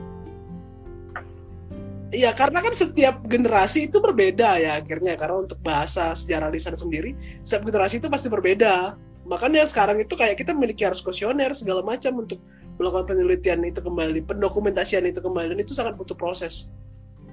Iya, 2.13 2.29
karena 2.35 2.61
kan 2.61 2.77
setiap 2.77 3.25
generasi 3.25 3.89
itu 3.89 3.97
berbeda 3.97 4.59
ya 4.59 4.77
akhirnya. 4.77 5.17
Karena 5.17 5.43
untuk 5.43 5.57
bahasa 5.63 6.13
sejarah 6.13 6.51
lisan 6.51 6.75
sendiri, 6.75 7.15
setiap 7.41 7.67
generasi 7.67 7.97
itu 8.03 8.07
pasti 8.11 8.27
berbeda. 8.27 8.99
Makanya 9.23 9.63
sekarang 9.63 10.03
itu 10.03 10.13
kayak 10.19 10.35
kita 10.35 10.51
memiliki 10.51 10.83
harus 10.83 10.99
kuesioner 10.99 11.55
segala 11.55 11.79
macam 11.79 12.27
untuk 12.27 12.43
melakukan 12.77 13.13
penelitian 13.13 13.61
itu 13.65 13.79
kembali, 13.79 14.25
pendokumentasian 14.25 15.05
itu 15.05 15.19
kembali, 15.21 15.53
dan 15.53 15.59
itu 15.61 15.73
sangat 15.75 15.93
butuh 15.97 16.17
proses. 16.17 16.69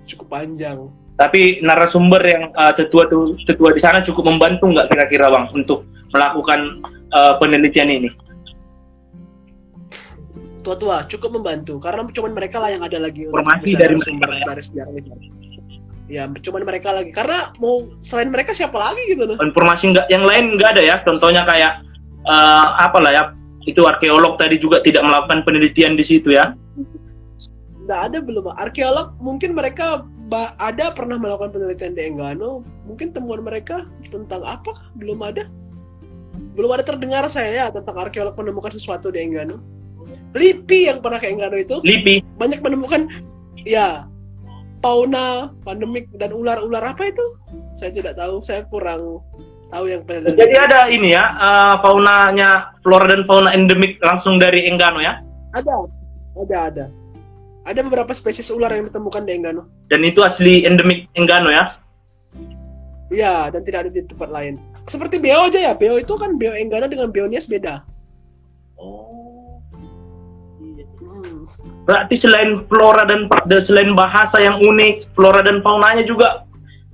Cukup 0.04 0.32
panjang. 0.32 0.90
Tapi 1.16 1.60
narasumber 1.60 2.22
yang 2.24 2.44
uh, 2.56 2.72
tetua 2.72 3.04
tuh 3.08 3.36
tetua 3.44 3.76
di 3.76 3.80
sana 3.80 4.00
cukup 4.00 4.26
membantu 4.26 4.72
nggak 4.72 4.88
kira-kira 4.88 5.28
bang 5.28 5.46
untuk 5.52 5.84
melakukan 6.10 6.80
uh, 7.12 7.36
penelitian 7.36 7.88
ini? 7.92 8.10
tua-tua 10.60 11.08
cukup 11.08 11.40
membantu. 11.40 11.80
Karena 11.80 12.04
cuman 12.06 12.32
mereka 12.36 12.60
lah 12.60 12.70
yang 12.70 12.84
ada 12.84 13.00
lagi 13.00 13.26
Informasi 13.26 13.74
dari 13.80 13.96
sumber 13.96 14.28
ya. 14.28 14.44
dari 14.44 14.62
sejarah 14.62 14.92
ya 16.10 16.26
cuman 16.26 16.62
mereka 16.66 16.90
lagi. 16.90 17.10
Karena 17.14 17.54
mau 17.62 17.86
selain 18.02 18.28
mereka 18.28 18.50
siapa 18.50 18.76
lagi 18.76 19.02
gitu 19.08 19.24
loh? 19.24 19.38
Informasi 19.38 19.94
nggak 19.94 20.06
yang 20.10 20.26
lain 20.26 20.58
nggak 20.58 20.70
ada 20.76 20.82
ya? 20.82 20.96
Contohnya 21.00 21.42
kayak 21.46 21.86
eh, 22.26 22.66
apa 22.82 22.98
lah 22.98 23.12
ya 23.14 23.24
itu 23.70 23.86
arkeolog 23.86 24.36
tadi 24.36 24.58
juga 24.58 24.82
tidak 24.82 25.06
melakukan 25.06 25.46
penelitian 25.46 25.94
di 25.94 26.04
situ 26.04 26.34
ya? 26.34 26.52
Nggak 27.86 28.00
ada 28.12 28.18
belum. 28.22 28.50
Arkeolog 28.54 29.14
mungkin 29.22 29.54
mereka 29.54 30.04
ada 30.62 30.94
pernah 30.94 31.18
melakukan 31.18 31.50
penelitian 31.50 31.94
di 31.94 32.06
Enggano 32.06 32.62
mungkin 32.86 33.10
temuan 33.10 33.42
mereka 33.42 33.86
tentang 34.10 34.42
apa? 34.46 34.74
Belum 34.98 35.18
ada. 35.22 35.46
Belum 36.54 36.70
ada 36.70 36.82
terdengar 36.86 37.26
saya 37.30 37.50
ya 37.50 37.66
tentang 37.70 37.98
arkeolog 37.98 38.34
menemukan 38.38 38.74
sesuatu 38.74 39.10
di 39.10 39.22
Enggano 39.22 39.58
Lipi 40.34 40.86
yang 40.86 41.02
pernah 41.02 41.18
ke 41.18 41.30
Enggano 41.30 41.58
itu. 41.58 41.82
LIPI. 41.82 42.22
Banyak 42.38 42.62
menemukan 42.62 43.10
ya 43.66 44.06
fauna 44.78 45.50
pandemik 45.66 46.06
dan 46.16 46.30
ular-ular 46.30 46.94
apa 46.94 47.10
itu? 47.10 47.26
Saya 47.74 47.90
tidak 47.90 48.14
tahu 48.14 48.38
saya 48.38 48.62
kurang 48.70 49.18
tahu 49.70 49.84
yang 49.86 50.02
jadi 50.34 50.54
ada 50.66 50.80
ini 50.90 51.14
ya 51.14 51.24
eh, 51.24 51.74
faunanya 51.82 52.74
flora 52.82 53.06
dan 53.06 53.22
fauna 53.24 53.54
endemik 53.54 53.96
langsung 54.02 54.36
dari 54.36 54.66
Enggano 54.66 54.98
ya 54.98 55.22
ada 55.54 55.74
ada 56.38 56.56
ada 56.70 56.84
ada 57.66 57.80
beberapa 57.86 58.10
spesies 58.10 58.50
ular 58.50 58.70
yang 58.74 58.90
ditemukan 58.90 59.22
di 59.24 59.32
Enggano 59.38 59.66
dan 59.86 60.00
itu 60.02 60.20
asli 60.26 60.66
endemik 60.66 61.06
Enggano 61.14 61.50
ya 61.50 61.66
Iya, 63.10 63.50
dan 63.50 63.66
tidak 63.66 63.78
ada 63.82 63.90
di 63.90 64.06
tempat 64.06 64.30
lain. 64.30 64.54
Seperti 64.86 65.18
Beo 65.18 65.50
aja 65.50 65.58
ya, 65.58 65.74
Beo 65.74 65.98
itu 65.98 66.14
kan 66.14 66.38
Beo 66.38 66.54
Enggana 66.54 66.86
dengan 66.86 67.10
Beo 67.10 67.26
Nias 67.26 67.50
beda. 67.50 67.82
oh 68.78 69.10
Hmm. 71.20 71.44
berarti 71.84 72.14
selain 72.16 72.64
flora 72.68 73.04
dan 73.04 73.28
dan 73.28 73.60
selain 73.64 73.92
bahasa 73.92 74.40
yang 74.40 74.60
unik 74.60 75.12
flora 75.12 75.44
dan 75.44 75.60
faunanya 75.60 76.04
juga 76.04 76.44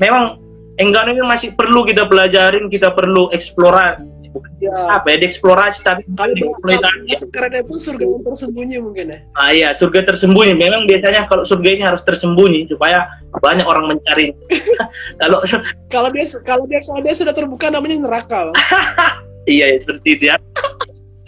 memang 0.02 0.40
Enggano 0.76 1.08
ini 1.12 1.24
masih 1.24 1.56
perlu 1.56 1.84
kita 1.88 2.04
pelajarin 2.04 2.68
kita 2.68 2.92
perlu 2.92 3.32
eksplorasi 3.32 4.16
Ya. 4.60 4.72
apa 4.92 5.16
ya 5.16 5.24
dieksplorasi 5.24 5.80
tapi 5.80 6.04
Kalau 6.12 6.32
dieksploitasi 6.36 7.24
keren 7.32 7.52
itu 7.56 7.76
surga 7.76 8.04
yang 8.04 8.20
tersembunyi 8.24 8.76
mungkin 8.84 9.04
ya. 9.12 9.18
Ah 9.32 9.48
iya, 9.52 9.68
surga 9.72 10.04
tersembunyi. 10.12 10.52
Memang 10.56 10.84
biasanya 10.84 11.24
kalau 11.24 11.44
surga 11.44 11.68
ini 11.72 11.84
harus 11.84 12.00
tersembunyi 12.04 12.68
supaya 12.68 13.04
banyak 13.32 13.64
orang 13.64 13.96
mencari. 13.96 14.32
kalau 15.20 15.40
Kalau 15.94 16.08
dia 16.12 16.24
kalau 16.44 16.64
dia 16.68 16.80
kalau 16.84 17.00
dia 17.00 17.14
sudah 17.16 17.32
terbuka 17.32 17.72
namanya 17.72 17.96
neraka. 17.96 18.52
Iya 19.46 19.72
ya, 19.72 19.76
seperti 19.78 20.08
itu 20.18 20.24
ya. 20.26 20.36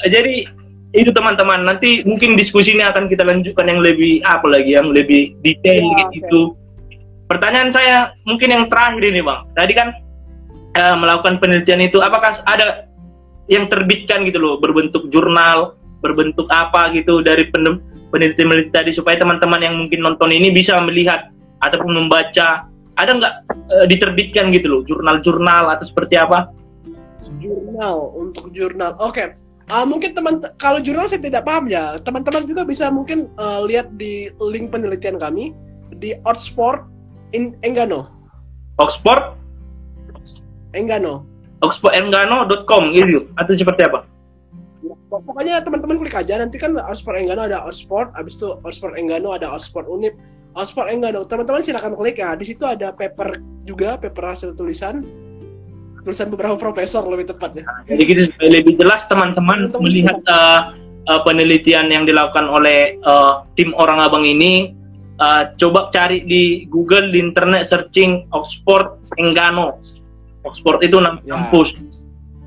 Jadi 0.03 0.43
itu 0.91 1.11
teman-teman. 1.15 1.63
Nanti 1.63 2.03
mungkin 2.03 2.35
diskusi 2.35 2.75
ini 2.75 2.83
akan 2.83 3.07
kita 3.07 3.23
lanjutkan 3.23 3.71
yang 3.71 3.79
lebih 3.79 4.27
apa 4.27 4.43
lagi, 4.51 4.75
yang 4.75 4.91
lebih 4.91 5.39
detail 5.39 5.87
Ya, 5.97 6.05
gitu. 6.11 6.59
Pertanyaan 7.29 7.71
saya 7.71 8.17
mungkin 8.25 8.49
yang 8.49 8.65
terakhir 8.73 9.05
ini 9.05 9.21
bang. 9.21 9.41
Tadi 9.53 9.73
kan 9.77 9.89
eh, 10.81 10.97
melakukan 10.97 11.37
penelitian 11.39 11.85
itu, 11.85 12.01
apakah 12.01 12.41
ada 12.49 12.89
yang 13.53 13.69
terbitkan 13.69 14.25
gitu 14.25 14.41
loh, 14.41 14.57
berbentuk 14.57 15.13
jurnal, 15.13 15.77
berbentuk 16.01 16.49
apa 16.49 16.93
gitu 16.97 17.21
dari 17.21 17.49
pen- 17.53 17.85
peneliti-peneliti 18.09 18.73
tadi 18.73 18.91
supaya 18.97 19.21
teman-teman 19.21 19.61
yang 19.61 19.75
mungkin 19.77 20.01
nonton 20.01 20.33
ini 20.33 20.49
bisa 20.53 20.81
melihat 20.81 21.29
ataupun 21.61 22.01
membaca 22.01 22.71
ada 22.99 23.11
nggak 23.15 23.35
eh, 23.79 23.87
diterbitkan 23.87 24.51
gitu 24.57 24.67
loh 24.73 24.81
jurnal-jurnal 24.89 25.71
atau 25.77 25.85
seperti 25.85 26.17
apa? 26.19 26.51
Jurnal 27.39 28.15
untuk 28.15 28.51
jurnal. 28.55 28.97
Oke. 28.99 29.37
Ah, 29.69 29.85
mungkin 29.85 30.17
teman 30.17 30.41
kalau 30.57 30.81
jurnal 30.81 31.05
saya 31.13 31.21
tidak 31.21 31.45
paham 31.45 31.69
ya. 31.69 32.01
Teman-teman 32.01 32.49
juga 32.49 32.65
bisa 32.65 32.89
mungkin 32.89 33.29
eh, 33.37 33.61
lihat 33.69 33.93
di 34.01 34.33
link 34.41 34.73
penelitian 34.73 35.21
kami 35.21 35.53
di 35.99 36.17
Oxford 36.25 36.98
in 37.33 37.57
Enggano. 37.65 38.09
Oxford, 38.79 39.35
Enggano. 40.73 41.27
oxfordengano.com 41.59 42.95
gitu 42.95 43.27
atau 43.35 43.53
seperti 43.59 43.83
apa? 43.91 44.07
Pokoknya 45.11 45.59
teman-teman 45.65 45.99
klik 45.99 46.15
aja 46.15 46.39
nanti 46.39 46.61
kan 46.61 46.77
Oxford 46.79 47.19
Enggano 47.19 47.51
ada 47.51 47.67
Oxford, 47.67 48.15
habis 48.15 48.39
itu 48.39 48.55
Oxford 48.63 48.95
Enggano 48.95 49.35
ada 49.35 49.51
Oxford 49.51 49.91
Unip, 49.91 50.15
Oxford 50.55 50.89
Enggano. 50.93 51.27
Teman-teman 51.27 51.65
silakan 51.65 51.99
klik 51.99 52.21
ya. 52.21 52.39
Di 52.39 52.45
situ 52.47 52.63
ada 52.63 52.95
paper 52.95 53.43
juga, 53.67 53.99
paper 53.99 54.25
hasil 54.33 54.55
tulisan. 54.55 55.03
Tulisan 56.07 56.31
beberapa 56.31 56.55
profesor 56.55 57.05
lebih 57.11 57.35
tepatnya. 57.35 57.67
Jadi 57.91 58.03
gitu 58.07 58.21
supaya 58.31 58.49
lebih 58.55 58.75
jelas 58.79 59.05
teman-teman 59.11 59.59
melihat 59.83 60.19
eh, 60.23 60.61
eh, 61.11 61.21
penelitian 61.27 61.91
yang 61.91 62.07
dilakukan 62.07 62.47
oleh 62.47 62.97
eh, 62.97 63.33
tim 63.59 63.75
orang 63.75 63.99
abang 63.99 64.25
ini. 64.25 64.78
Eh, 65.19 65.43
coba 65.59 65.91
cari 65.91 66.23
di 66.25 66.65
Google 66.71 67.11
di 67.11 67.19
internet 67.19 67.67
searching 67.67 68.31
Oxford 68.31 69.03
Enggano. 69.19 69.77
Oxford 70.47 70.81
itu 70.87 70.97
nama 71.03 71.19
Ya. 71.27 71.37
kampus, 71.37 71.75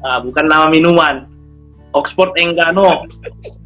Ah, 0.01 0.17
bukan 0.17 0.49
nama 0.49 0.65
minuman. 0.65 1.29
Oxford 1.93 2.33
Enggano. 2.39 3.05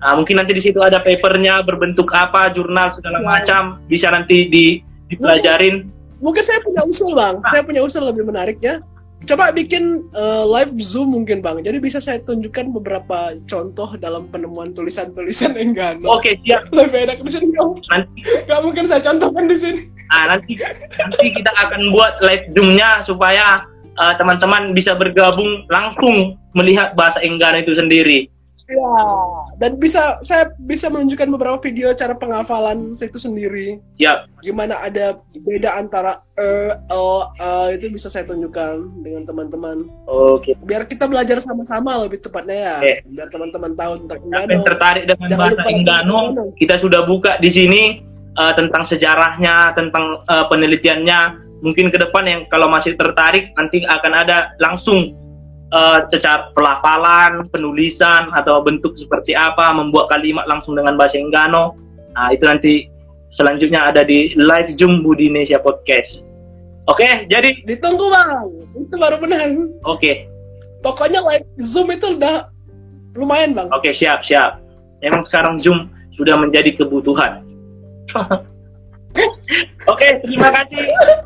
Nah, 0.01 0.11
mungkin 0.17 0.41
nanti 0.41 0.51
di 0.57 0.59
situ 0.59 0.81
ada 0.81 0.99
papernya 0.99 1.61
berbentuk 1.63 2.11
apa, 2.11 2.51
jurnal 2.51 2.89
segala 2.91 3.21
macam, 3.23 3.79
bisa 3.87 4.09
nanti 4.11 4.49
di 4.49 4.65
dipelajarin. 5.07 5.85
Mungkin 6.19 6.43
saya 6.43 6.59
punya 6.65 6.81
usul 6.83 7.13
bang, 7.13 7.37
saya 7.47 7.61
punya 7.61 7.85
usul 7.85 8.03
lebih 8.09 8.25
menariknya. 8.25 8.81
Coba 9.25 9.49
bikin 9.49 10.05
eh, 10.13 10.43
live 10.45 10.73
zoom 10.81 11.17
mungkin 11.17 11.41
bang. 11.41 11.65
Jadi 11.65 11.77
bisa 11.81 11.97
saya 11.97 12.21
tunjukkan 12.21 12.69
beberapa 12.77 13.33
contoh 13.49 13.97
dalam 13.97 14.29
penemuan 14.29 14.71
tulisan-tulisan 14.71 15.57
Enggano. 15.57 16.13
Oke, 16.13 16.37
siap. 16.45 16.69
Lebih 16.69 17.09
enak 17.09 17.17
di 17.25 17.31
sini? 17.33 17.49
Nanti 17.89 18.21
Nggak 18.45 18.61
mungkin 18.61 18.83
saya 18.85 19.01
contohkan 19.01 19.45
di 19.49 19.57
sini. 19.57 19.81
Ah, 20.13 20.29
nanti 20.29 20.53
nanti 21.01 21.25
kita 21.33 21.51
akan 21.65 21.89
buat 21.89 22.21
live 22.21 22.45
zoom-nya 22.53 23.01
supaya 23.01 23.65
uh, 23.99 24.13
teman-teman 24.17 24.73
bisa 24.73 24.97
bergabung 24.97 25.69
langsung 25.69 26.39
melihat 26.57 26.95
bahasa 26.97 27.21
Enggano 27.21 27.61
itu 27.61 27.75
sendiri. 27.75 28.31
Ya, 28.65 28.97
dan 29.61 29.77
bisa 29.77 30.17
saya 30.25 30.49
bisa 30.57 30.89
menunjukkan 30.89 31.29
beberapa 31.37 31.61
video 31.61 31.93
cara 31.93 32.17
penghafalan 32.17 32.97
itu 32.97 33.21
sendiri. 33.21 33.77
Siap. 33.93 34.41
Gimana 34.41 34.81
ada 34.81 35.21
beda 35.37 35.77
antara 35.77 36.25
e, 36.33 36.73
o, 36.89 37.29
e, 37.37 37.77
itu 37.77 37.93
bisa 37.93 38.09
saya 38.09 38.25
tunjukkan 38.25 39.05
dengan 39.05 39.21
teman-teman. 39.21 39.85
Oke. 40.09 40.57
Biar 40.65 40.89
kita 40.89 41.05
belajar 41.05 41.37
sama-sama 41.45 41.93
lebih 42.09 42.25
tepatnya 42.25 42.57
ya. 42.57 42.77
Oke. 42.81 42.95
Biar 43.13 43.27
teman-teman 43.29 43.71
tahu 43.77 43.93
tentang 44.01 44.17
Siapa 44.17 44.33
yang 44.33 44.45
Enggano. 44.49 44.65
tertarik 44.65 45.03
dengan 45.05 45.29
Jangan 45.29 45.37
bahasa 45.45 45.61
Enggano, 45.69 46.19
Enggano. 46.33 46.43
kita 46.57 46.75
sudah 46.81 47.01
buka 47.05 47.31
di 47.37 47.49
sini 47.53 47.81
uh, 48.41 48.53
tentang 48.57 48.81
sejarahnya, 48.81 49.77
tentang 49.77 50.17
uh, 50.25 50.45
penelitiannya. 50.49 51.44
Mungkin 51.65 51.89
ke 51.89 51.97
depan 51.97 52.23
yang 52.29 52.41
kalau 52.47 52.69
masih 52.69 52.93
tertarik 52.93 53.49
nanti 53.57 53.81
akan 53.81 54.13
ada 54.13 54.53
langsung 54.61 55.17
uh, 55.73 56.05
secara 56.05 56.53
pelafalan, 56.53 57.41
penulisan 57.49 58.29
atau 58.37 58.61
bentuk 58.61 58.93
seperti 58.93 59.33
apa, 59.33 59.73
membuat 59.73 60.13
kalimat 60.13 60.45
langsung 60.45 60.77
dengan 60.77 60.93
bahasa 60.93 61.17
Enggano. 61.17 61.73
Nah, 62.13 62.29
itu 62.29 62.45
nanti 62.45 62.73
selanjutnya 63.33 63.89
ada 63.89 64.05
di 64.05 64.37
live 64.37 64.69
Zoom 64.77 65.01
Budi 65.01 65.27
Indonesia 65.27 65.57
Podcast. 65.57 66.21
Oke, 66.85 67.25
jadi 67.25 67.65
Ditunggu 67.65 68.13
bang, 68.13 68.45
itu 68.77 68.95
baru 69.01 69.17
benar. 69.17 69.49
oke, 69.89 70.11
Pokoknya 70.85 71.17
live 71.25 71.49
zoom 71.57 71.89
itu 71.89 72.13
udah 72.13 72.45
lumayan 73.17 73.57
bang. 73.57 73.67
oke 73.73 73.89
siap 73.89 74.21
siap. 74.21 74.61
Memang 75.01 75.25
sekarang 75.25 75.57
Zoom 75.57 75.89
sudah 76.13 76.37
menjadi 76.37 76.77
kebutuhan. 76.77 77.41
Oke, 79.85 80.07
terima 80.25 80.49
kasih. 80.51 80.81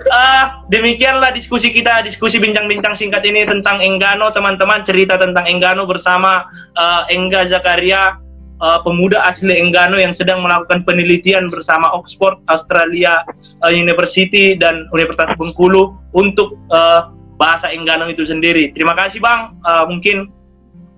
Eh, 0.10 0.46
demikianlah 0.70 1.32
diskusi 1.32 1.72
kita, 1.72 2.04
diskusi 2.04 2.38
bincang-bincang 2.38 2.94
singkat 2.94 3.24
ini 3.26 3.48
tentang 3.48 3.80
Enggano, 3.80 4.28
teman-teman. 4.30 4.84
Cerita 4.84 5.16
tentang 5.16 5.48
Enggano 5.48 5.88
bersama 5.88 6.46
eh, 6.76 7.16
Engga 7.16 7.48
Zakaria, 7.48 8.20
eh, 8.60 8.80
pemuda 8.84 9.24
asli 9.26 9.56
Enggano 9.58 9.98
yang 9.98 10.12
sedang 10.12 10.44
melakukan 10.44 10.84
penelitian 10.84 11.48
bersama 11.50 11.90
Oxford, 11.96 12.38
Australia 12.52 13.24
eh, 13.66 13.74
University 13.74 14.60
dan 14.60 14.86
Universitas 14.92 15.34
Bengkulu 15.40 15.96
untuk 16.14 16.60
eh, 16.70 17.02
bahasa 17.40 17.72
Enggano 17.72 18.12
itu 18.12 18.28
sendiri. 18.28 18.76
Terima 18.76 18.92
kasih, 18.94 19.24
Bang. 19.24 19.56
Eh, 19.64 19.86
mungkin 19.88 20.28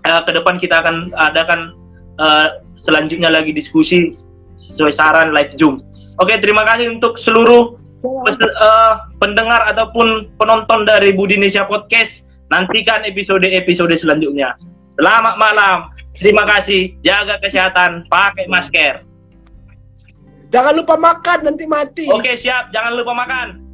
eh, 0.03 0.21
ke 0.25 0.31
depan 0.33 0.57
kita 0.57 0.81
akan 0.81 1.13
adakan 1.13 1.77
eh, 2.17 2.47
selanjutnya 2.73 3.29
lagi 3.29 3.53
diskusi 3.53 4.09
sesuai 4.71 4.93
saran 4.93 5.33
live 5.33 5.53
Zoom. 5.57 5.81
Oke, 6.21 6.37
terima 6.37 6.61
kasih 6.69 6.93
untuk 6.93 7.17
seluruh 7.17 7.75
eh, 8.05 8.93
pendengar 9.17 9.65
ataupun 9.69 10.29
penonton 10.37 10.85
dari 10.85 11.13
Budi 11.13 11.37
Indonesia 11.37 11.65
Podcast. 11.65 12.29
Nantikan 12.51 13.07
episode-episode 13.07 13.95
selanjutnya. 13.95 14.53
Selamat 14.99 15.35
malam. 15.39 15.77
Terima 16.11 16.43
kasih. 16.43 16.99
Jaga 16.99 17.39
kesehatan. 17.39 17.95
Pakai 18.11 18.45
masker. 18.51 19.07
Jangan 20.51 20.75
lupa 20.75 20.99
makan 20.99 21.47
nanti 21.47 21.63
mati. 21.63 22.11
Oke, 22.11 22.35
siap. 22.35 22.75
Jangan 22.75 22.91
lupa 22.99 23.15
makan. 23.15 23.70